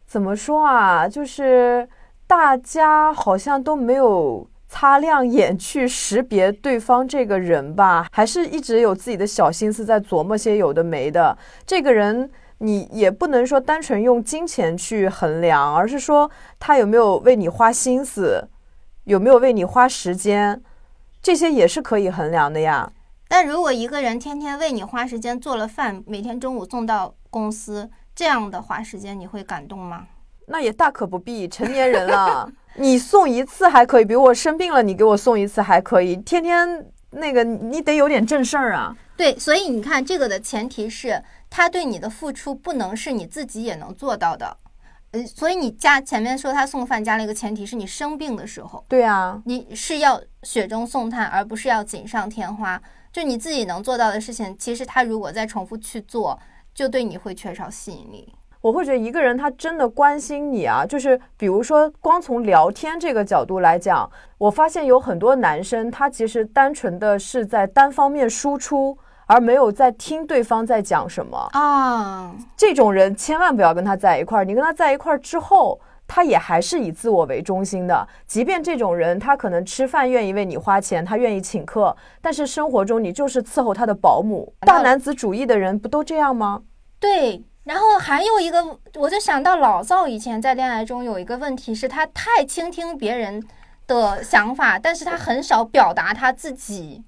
[0.05, 1.87] 怎么说啊，就是
[2.27, 11.35] 大家好像都没有擦亮眼去识别对方这个人吧，还是一直有自己的小心思在琢磨些有的没的。
[11.65, 12.29] 这个人。
[12.63, 18.47] 你也不能说单纯用金钱去衡量，而是说他有没有为你花心思，
[19.03, 20.61] 有没有为你花时间，
[21.21, 22.89] 这些也是可以衡量的呀。
[23.27, 30.07] 但如果一个人天天为你花时间做了饭，每天中午送到公司，这样的花时间你会感动吗？
[30.47, 32.49] 那也大可不必，成年人了，
[32.79, 38.95] 你送一次还可以，比如我生病了，你给我送一次还可以，天天那个你得有点正事儿啊。
[39.17, 41.21] 对，所以你看这个的前提是。
[41.55, 44.57] 他对你的付出不能是你自己也能做到的，
[45.11, 52.81] 呃，所以你加前面说他送饭加了一个前提是你生病的时候，对啊，你是要雪中送炭，而不是要锦上添花。
[53.11, 56.39] 就你自己能做到的事情，其实他如果再重复去做，
[56.73, 58.33] 就对你会缺少吸引力。
[58.59, 68.97] 我会觉得一个人他真的关心你啊，就是比如说光从聊天这个角度来讲，我发现有很多男生他其实单纯的是在单方面输出。
[69.33, 74.45] 而没有在听对方在讲什么啊，这种人千万不要跟他在一块儿。
[74.45, 78.07] 你跟他在一块儿之后，他也还是以自我为中心的。
[78.27, 84.53] 即便这种人他可能吃饭愿意为你花钱，他愿意请客，但是生活中你就是伺候他的保姆。
[84.59, 86.61] 大男子主义的人不都这样吗？
[86.99, 87.43] 对。
[87.63, 93.41] 然后还有一个，我就想到老赵以前在恋爱中有一个问题是，他太倾听别人
[93.87, 97.03] 的想法，但是他很少表达他自己。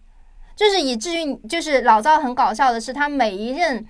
[0.55, 3.85] 就是以至于，就是老赵很搞笑的是，他每一任，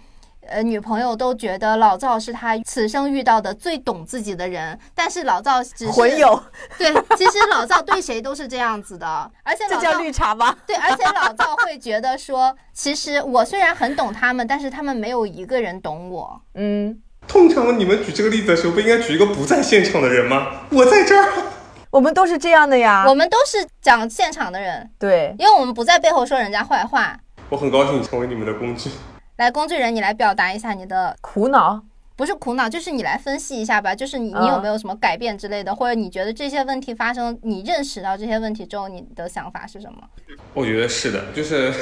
[0.47, 4.77] 呃，女朋友都觉得老赵是他此生遇到的最懂自己的人。
[4.93, 6.41] 但是老赵只是混友，
[6.77, 10.55] 对，其实老赵对谁都是这样子的，而且 这叫绿茶吗？
[10.65, 16.41] 对，而且老赵会觉得说，其实我虽然很懂他们，但是他们没有一个人懂我。
[16.55, 20.61] 嗯，通常你们举这个例子的时候，不应该举一个不在现场的人吗？
[20.71, 21.31] 我在这儿。
[21.95, 27.17] 我们都是这样的呀，我们都是讲现场的人，对，因为我们不在背后说人家坏话。
[27.47, 28.89] 我很高兴成为你们的工具。
[29.37, 31.81] 来，工具人，你来表达一下你的苦恼，
[32.17, 39.99] 不是苦恼，就是你来分析一下吧，就是你你有没有什么改变之类的，或者你觉得这些问题发生，你认识到这些问题之后，你的想法是什么？
[40.53, 41.73] 我觉得是的，就是，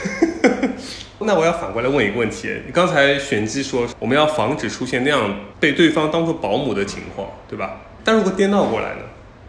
[1.18, 7.80] 那我要反过来问一个问题，你刚才玄机说我们要防止出现那样被对方当做保姆的情况，对吧？
[8.03, 9.01] 但如果颠倒过来呢？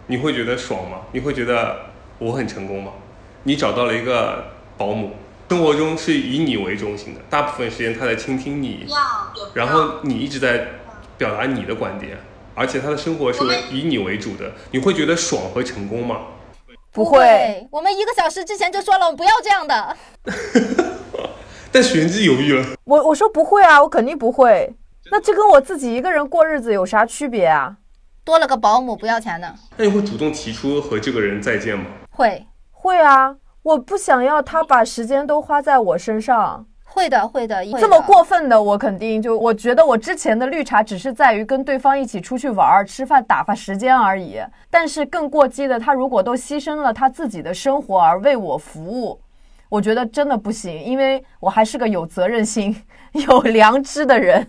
[0.06, 0.98] 你会觉得爽吗？
[1.12, 1.76] 你会觉得
[2.18, 2.92] 我很成功吗？
[3.44, 4.44] 你找到了一个
[4.76, 5.12] 保姆，
[5.48, 8.86] 生活中是以你为中心的，大部分时间他在倾听你，
[9.54, 10.66] 然后你一直在
[11.16, 12.18] 表达你的观点，
[12.54, 16.20] 而且他的生活是以你为主的，你会觉得爽和成功吗？
[16.92, 19.96] 不会，我们一个小时之前就说了，我们不要这样的。
[21.72, 22.64] 但玄机犹豫了。
[22.84, 24.72] 我我说不会啊，我肯定不会。
[25.10, 27.76] 那这跟我自己一个人过日子有啥区别啊？
[28.24, 29.54] 多了个保姆不要钱的。
[29.76, 31.84] 那你会主动提出和这个人再见吗？
[32.10, 36.66] 会会啊，我不想要他把时间都花在我身上。
[36.86, 44.40] 会的会的，这么过分的我肯定就我觉得我之前的绿茶只是在于跟对方一起出去玩儿、吃饭打发时间而已。
[44.70, 49.20] 但是更过激的，他如果都牺牲了他自己的生活而为我服务，
[49.68, 52.80] 我觉得真的不行，因为我还是个有责任心、
[53.12, 54.46] 有良知的人，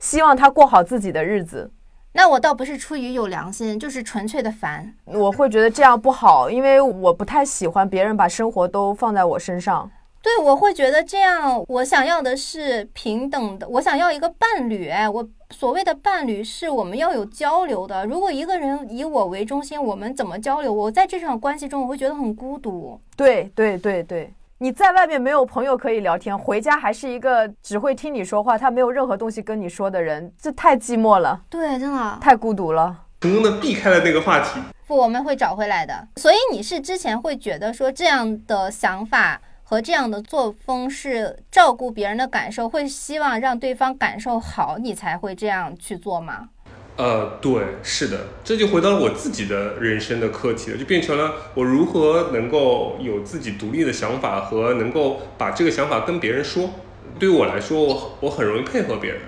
[0.00, 1.70] 希望他过好自己的日子。
[2.14, 4.94] 那我倒不是出于有良心，就是纯粹的烦。
[5.06, 9.90] 我会觉得这样不好，因为我不太喜欢别人把生活都放在我身上。
[10.22, 14.88] 对，我会觉得这样，我想要的是平等的，我想要一个伴侣。
[14.88, 18.06] 哎，我所谓的伴侣是我们要有交流的。
[18.06, 20.72] 如果一个人以我为中心，我们怎么交流？
[20.72, 23.00] 我在这场关系中，我会觉得很孤独。
[23.16, 24.32] 对对对对，
[24.62, 31.40] 你在外面没有朋友可以聊天，回家还是一个只会听你说话，他没有任何东西跟你说的人，这太寂寞了。
[31.50, 32.96] 对，真的太孤独了。
[33.22, 34.60] 成功的避开了那个话题。
[34.86, 36.06] 不，我们会找回来的。
[36.14, 39.40] 所以你是之前会觉得说这样的想法。
[39.64, 46.50] 和这样的作风是照顾别人的感受，会希望让对方感受好，你才会这样去做吗？
[46.96, 56.70] 呃，对，是的，这就回到了我自己的人生的课题了，就变成了我如何能够有自己独立的想法和能够把这个想法跟别人说。
[57.18, 59.20] 对于我来说，我我很容易配合别人，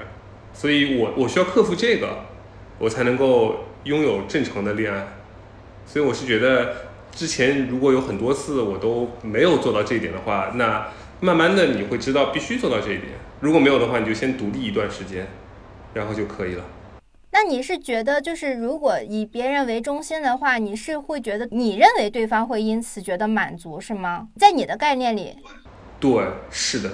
[0.53, 2.09] 所以我我需要克服这个，
[2.79, 5.07] 我才能够拥有正常的恋爱。
[5.87, 6.75] 所以我是觉得。
[7.17, 10.85] 之前如果有很多次我都没有做到这一点的话，那
[11.21, 13.13] 慢慢的你会知道必须做到这一点。
[13.39, 15.25] 如果没有的话，你就先独立一段时间，
[15.93, 16.65] 然后就可以了。
[17.35, 24.29] 那你是觉得，就是如果以别人为中心的话，你是会觉得你认为对方会因此觉得满足是吗？
[24.39, 25.37] 在你的概念里，
[25.99, 26.91] 对，是的。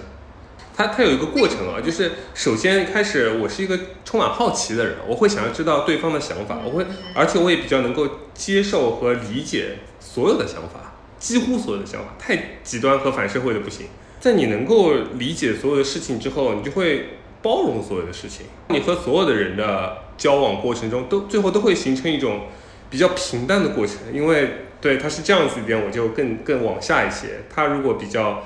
[0.75, 9.77] 它它有一个过程啊，就是首先开始，我是一个充满好奇的人，我会想要知道对方的想法，我会，而且我也比较能够接受和理解。
[10.01, 13.87] 所有的想法，几乎所有的想法，太极端和反社会的不行。
[14.19, 18.47] 在你能够理解所有的事情之后，你就会包容所有的事情。
[18.71, 22.43] 你和所有的人的交往过程中，都最后都会形成一种
[22.89, 23.97] 比较平淡的过程。
[24.15, 24.51] 因为
[24.81, 27.41] 对他是这样子一点，我就更更往下一些。
[27.53, 28.45] 他如果比较，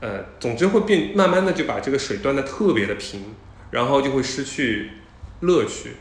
[0.00, 3.34] 呃，总之会变，慢慢的就把这个水端的特别的平，
[3.70, 4.90] 然后就会失去
[5.40, 5.92] 乐趣。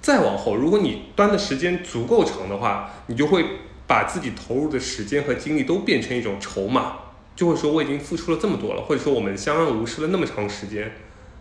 [0.00, 3.44] 再往后，如果你端的时间足够长的话，你就会。
[3.90, 6.92] 把自己投入的时间和精力都变成一种筹码，
[7.34, 10.92] 就会说我已经付出了这么多了，或者说我们相安无事了那么长时间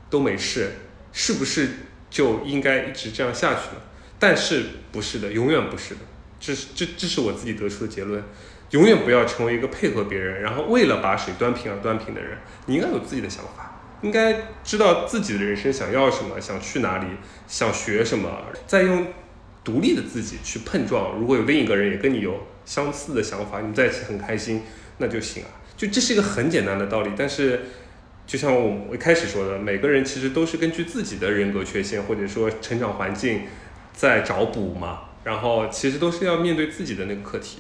[0.10, 0.72] 都没事，
[1.14, 1.70] 是不是
[2.10, 3.82] 就应该一直这样下去了？
[4.18, 6.02] 但是不是的，永远不是的，
[6.40, 8.24] 这是这这是我自己得出的结论，
[8.72, 12.38] 永远不要成为一个配合别人，然后为了把水端平而端平的人。
[12.66, 17.08] 你应该有自己的想法，应该知道自己的人生想要什么，想去哪里，
[17.48, 18.30] 想学什么，
[18.68, 19.08] 再用。
[19.62, 24.64] 独立的自己去碰撞，如果有另一个人也跟你有相似的想法，你们在一起很开心，
[24.98, 25.50] 那就行啊。
[25.78, 27.60] 就这是一个很简单的道理，但是
[28.30, 33.42] 就像我一开始说的，每个人其实都是根据自己的人格缺陷或者说成长环境
[33.92, 37.58] 在找补嘛，然后其实都是要面对自己的那个课题。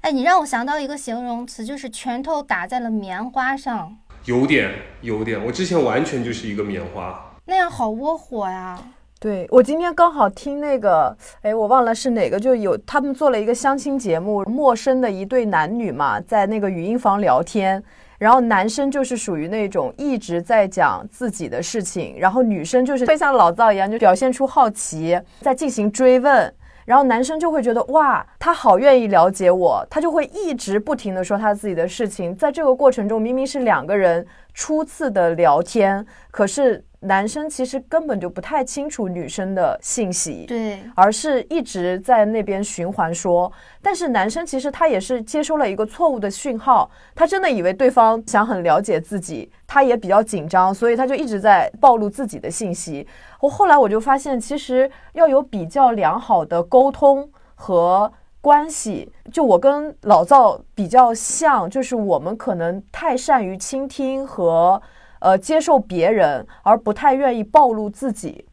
[0.00, 3.94] 哎，你让我想到一个形容词，就是拳头打在了棉花上。
[4.24, 8.82] 有点，有点，我之前完全就是一个棉花，那样好窝火呀。
[9.20, 17.82] 对我今天刚好听那个，哎，我忘了是哪个，就有他们做了一个相亲节目，陌生的一对男女嘛，在那个语音房聊天，
[18.18, 26.52] 然后男生就是属于那种一直在讲自己的事情，然后女生就是会像老赵一样，就表现出好奇，在进行追问，
[26.84, 34.26] 然后男生就会觉得哇，他好愿意了解我，他就会一直不停的说他自己的事情，在这个过程中明明是两个人
[34.58, 36.84] 初次的聊天，可是。
[37.00, 43.52] 男生其实根本就不太清楚女生的信息，对，而是一直在那边循环说。
[43.80, 53.06] 但是男生其实他也是接收了一个错误的讯号，他真的以为对方想很了解自己，他也比较紧张，所以他就一直在暴露自己的信息。
[53.40, 58.12] 我后来我就发现，其实要有比较良好的沟通和
[58.48, 59.12] 关系。
[59.32, 64.80] 就我跟老赵比较像，就是我们可能太善于倾听和。
[65.20, 68.46] 呃，接受别人，而不太愿意暴露自己。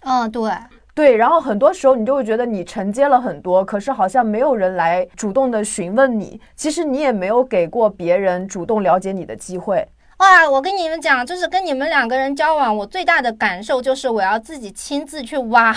[0.00, 0.50] 嗯，对
[0.94, 1.14] 对。
[1.14, 6.40] 然后很多时候，你就会觉得你承接了很多，可是好像没有人来主动的询问你。
[6.56, 9.86] 其实你也没有给过别人主动了解你的机会。
[10.18, 15.76] 哇，我跟你们讲，就是跟你们两个人交往，我最大的感受就是我要自己亲自去挖。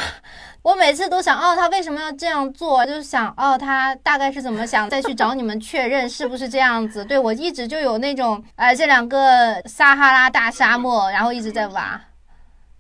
[0.61, 2.85] 我每次都想，哦，他为什么要这样做？
[2.85, 7.03] 就是想，哦，他大概是怎么想，再去找你们确认是不是这样子。
[7.03, 11.99] 对我一直就有那种，哎，这两个撒哈拉大沙漠，然后一直在挖，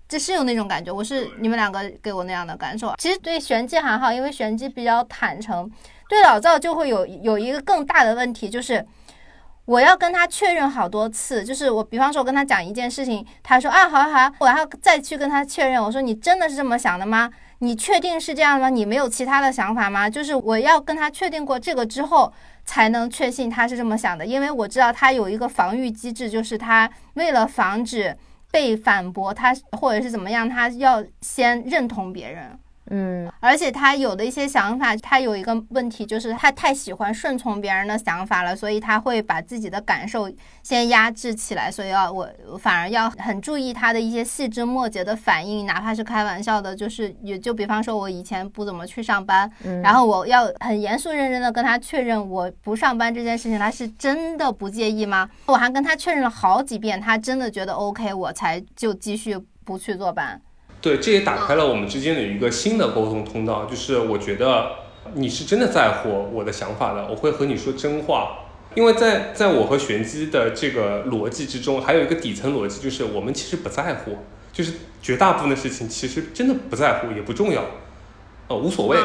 [0.07, 0.91] 这是有那种感觉。
[0.91, 2.93] 我是你们两个给我那样的感受。
[2.99, 5.69] 其实对玄机还好，因为玄机比较坦诚。
[6.09, 8.85] 对老赵就会有有一个更大的问题，就是
[9.67, 11.43] 我要跟他确认好多次。
[11.43, 15.83] 就是我，比方说我跟他讲一件事情，他说啊，好好啊，我要再去跟他确认。
[15.83, 17.29] 我说你真的是这么想的吗？
[17.59, 18.69] 你确定是这样吗？
[18.69, 20.09] 你没有其他的想法吗？
[20.09, 22.31] 就是我要跟他确定过这个之后，
[22.63, 24.25] 才能确信他是这么想的。
[24.25, 28.15] 因为我知道他有一个防御机制，就是他为了防止
[28.49, 32.57] 被反驳，他或者是怎么样，他要先认同别人。
[32.89, 40.31] 嗯，而且他有的一些想法，他有一个问题，就是他太喜欢顺从别人的想法了，所以他会把自己的感受
[40.63, 42.29] 先压制起来，所以要我
[42.59, 49.51] 反而要很注意他的一些细枝末节的反应，哪怕是开玩笑的，就是也就比方说，我以前不怎么去上班，
[49.83, 55.29] 然后我要很严肃认真的跟他确认我不上班这件事情，他是真的不介意吗？
[55.47, 60.41] 我还跟他确认了好几遍，他真的觉得 OK，我才就继续不去坐班。
[60.81, 63.65] 对，这也打开了我们之间的一个新的沟通通道。
[63.65, 64.71] 就是我觉得
[65.15, 68.39] 你是真的在乎我的想法的，我会和你说真话。
[68.75, 74.17] 因为在在我和玄机的这个逻辑之中，还有一个底层逻辑，就是我们其实不在乎，
[74.53, 77.63] 就是绝大部分的事情其实真的不在乎，也不重要，
[78.47, 78.97] 呃，无所谓。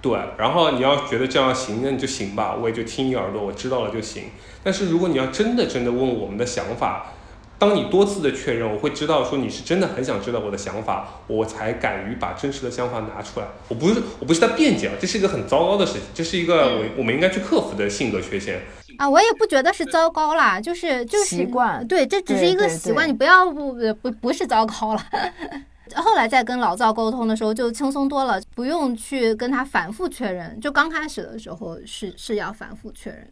[0.00, 4.22] 对，然后你要觉得这样行，那你就行吧，我也就听你耳朵，我知道了就行。
[4.62, 7.12] 但是如果你要真的真的问我们的想法，
[7.58, 13.46] 当你多次的确认，我会知道说你是真的很想知道我的想法，我才敢于把真实的想法拿出来。
[13.68, 18.62] 我不是我不是在辩解啊，这是一个很糟糕的事情，这是一个我我们应该去克服的性格缺陷
[18.96, 19.10] 啊。
[19.10, 25.04] 我也不觉得是糟糕啦，就是就是习惯，对，这只是一个习惯，你不要不不不是糟糕了。
[25.96, 33.28] 后来在跟老赵沟通的时候就轻松多了，不用去跟他反复确认，就刚开始的时候是是要反复确认。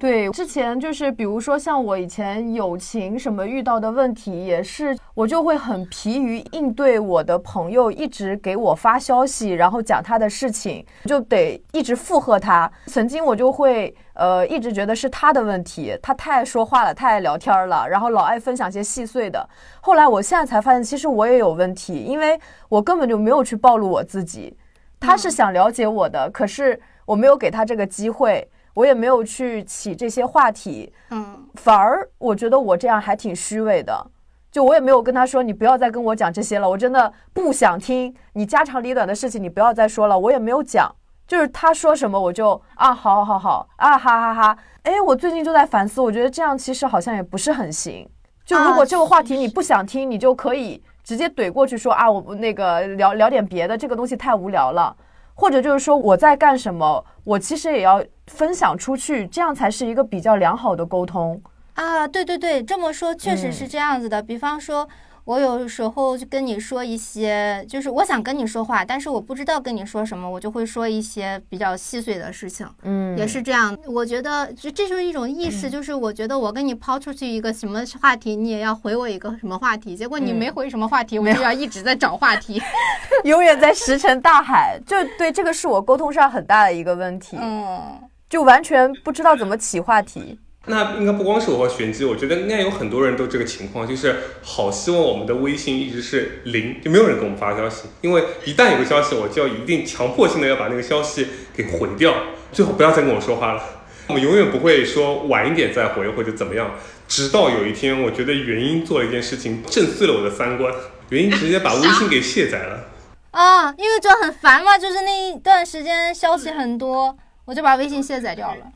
[0.00, 12.70] 对，之前就是比如说像我以前友情什么遇到的问题，也是我就会很疲于应对我的朋友一直给我发消息，然后讲他的事情，就得一直附和他。
[12.86, 19.46] 曾经我就会呃一直觉得是他的问题，他太爱说话了，太爱聊天了，然后老爱分享些细碎的。
[19.82, 22.40] 后来我现在才发现，其实我也有问题，因为
[22.70, 24.56] 我根本就没有去暴露我自己。
[24.98, 28.48] 他是想了解我的，可是我没有给他这个机会。
[28.74, 34.06] 我也没有去起这些话题，嗯，反而我觉得我这样还挺虚伪的。
[34.50, 40.18] 就我也没有跟他说，你不要再跟我讲这些了，我真的不想听你家长里短的事情，你不要再说了。
[40.18, 40.92] 我也没有讲，
[41.26, 44.58] 就是他说什么我就啊，好好好好啊，哈哈哈。
[44.82, 48.08] 哎，我最近就在反思，我觉得这样其实好像也不是很行。
[48.44, 54.96] 就如果这个话题你不想听，你就可以直接怼过去说啊，我不那个聊聊点别的，这个东西太无聊了。
[55.40, 61.40] 或者就是说我在干什么，我其实也要分享出去，这样才是一个比较良好的沟通
[61.74, 62.06] 啊。
[62.06, 64.22] 对对对，这么说确实是这样子的。
[64.22, 64.86] 比方说。
[65.30, 72.66] 我有时候就跟你说一些，就是我想跟你说话，但是我不知道跟你说什么，我就会说一些比较细碎的事情。
[72.82, 73.78] 嗯，也是这样。
[73.86, 79.96] 我觉得这这就是一种意识，就是我觉得我跟你抛出去一个什么话题，你也要回我一个什么话题。
[79.96, 82.60] 结果你没回什么话题，我就要一直在找话题，
[83.22, 84.80] 永远在石沉大海。
[84.84, 87.36] 就对，这个是我沟通上很大的一个问题。
[87.40, 87.80] 嗯，
[88.28, 90.40] 就完全不知道怎么起话题。
[90.66, 102.14] 那应该不光是我和玄机，我觉得应该有很多人都这个情况，就是好希望我们的微信一直是零，就没有人给我们发消息，因为一旦有个消息，我就要一定强迫性的要把那个消息给回掉，
[102.52, 103.62] 最好不要再跟我说话了。
[104.08, 106.72] 我们永远不会说晚一点再回或者怎么样，
[107.08, 110.72] 直到有一天，我觉得原因做了一件事情震碎了我的三观，
[111.08, 112.84] 原因直接把微信给卸载了。
[113.30, 118.66] 啊，因为就很烦嘛，就是那一段时间消息很多，我就把微信卸载掉了。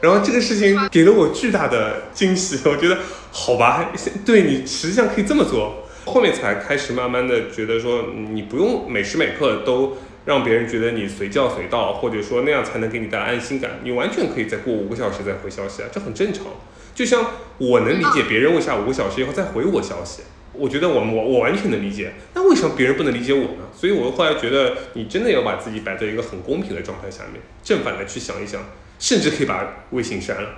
[0.00, 2.98] 然后这个事情给了我巨大的惊喜， 我觉得
[3.30, 3.92] 好吧，
[4.24, 5.86] 对你实际上可以这么做。
[6.06, 13.72] 后面才开始慢慢的觉得说，你不用每时每刻都让别人觉得你随叫随到，或者说那样才能给你带来安心感。
[13.84, 16.46] 你完全可以再过五个小时再回消息啊，这很正常。
[16.94, 20.22] 就像我能理解别人为啥五个小时以后再回我消息，
[20.52, 22.14] 我觉得我我我完全能理解。
[22.34, 23.68] 那为什么别人不能理解我呢？
[23.76, 28.64] 所以我后来觉得，你真的要把自己摆在一个很公平的状态下面，正反的去想一想。
[29.00, 30.48] 甚至可以把微信删了。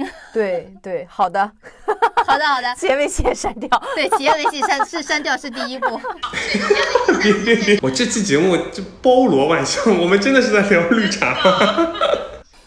[0.32, 1.40] 对对，好的，
[2.26, 3.68] 好 的好的， 企业微信删掉。
[3.94, 6.00] 对，企业微信删是删掉是第一步。
[7.20, 7.78] 别别别！
[7.82, 11.36] 我这期节目就包罗万象，我们真的是在聊绿茶。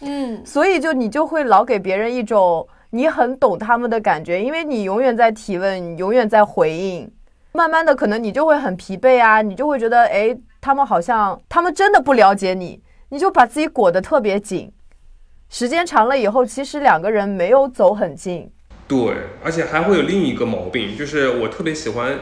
[0.01, 7.11] 嗯，所以就你就会老给别人一种你很懂他们的感觉，因为你永远在提问，你永远在回应。
[7.53, 12.79] 慢慢的，可能你就会很疲惫啊，你就会觉得，哎，他们好像他们真的不了解你，
[13.09, 14.71] 你就把自己裹得特别紧。
[15.53, 18.51] 时间长了以后，其实两个人没有走很近。
[18.87, 18.97] 对，
[19.43, 22.21] 而且还会有另一个毛病，就是我特别喜欢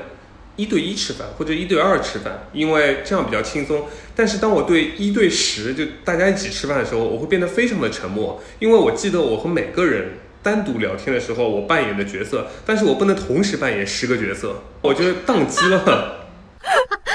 [0.57, 3.85] 一对一吃饭或者一对二吃饭，因为这样比较轻松。
[4.17, 16.27] 但是当我对一对十就大家一起吃饭的时候，我会变得非常的沉默，因为我记得我和每个人单独聊天的时候，我扮演的角色，但是我不能同时扮演十个角色，我觉得宕机了。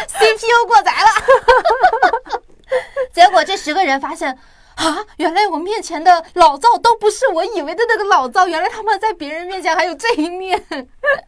[0.09, 2.41] CPU 过载了，
[3.13, 4.39] 结果这十个人发现。
[4.77, 5.05] 啊！
[5.17, 10.63] 原来我面前的老赵都不是我以为的那个老赵，原来他们在别人面前还有这一面，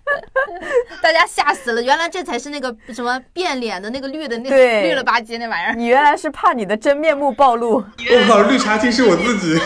[1.02, 1.82] 大家吓死了！
[1.82, 9.60] 原来这才是那个什么变脸的那个绿的那对绿了吧唧那玩意儿，你原来是怕你的真面目暴露，我靠，绿茶精是我自己。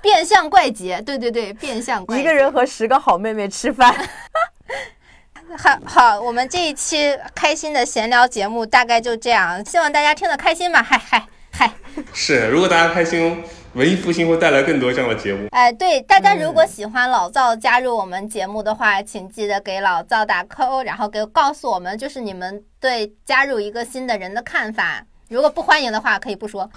[0.00, 2.22] 变相怪杰，对对对，变相怪杰。
[2.22, 3.94] 一个人和十个好妹妹吃饭。
[5.58, 10.82] 好好，我们这一期开心的闲聊节目大概就这样，希望大家听得开心吧。
[10.82, 11.26] 嗨嗨
[11.62, 11.72] 嗨！
[12.12, 13.40] 是，如果大家开心，
[13.74, 15.46] 文艺复兴会带来更多这样的节目。
[15.52, 25.06] 哎，对，大家如果喜欢老赵加入我们节目的话，请记得给老赵打 call，然后给告诉我们，就是你们对加入一个新的人的看法。
[25.28, 26.68] 如果不欢迎的话，可以不说。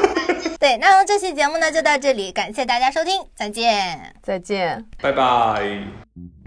[0.58, 4.14] 对，那么这期节目呢就到这里，感谢大家收听，再见。
[4.22, 4.82] 再见。
[5.02, 6.39] 拜拜。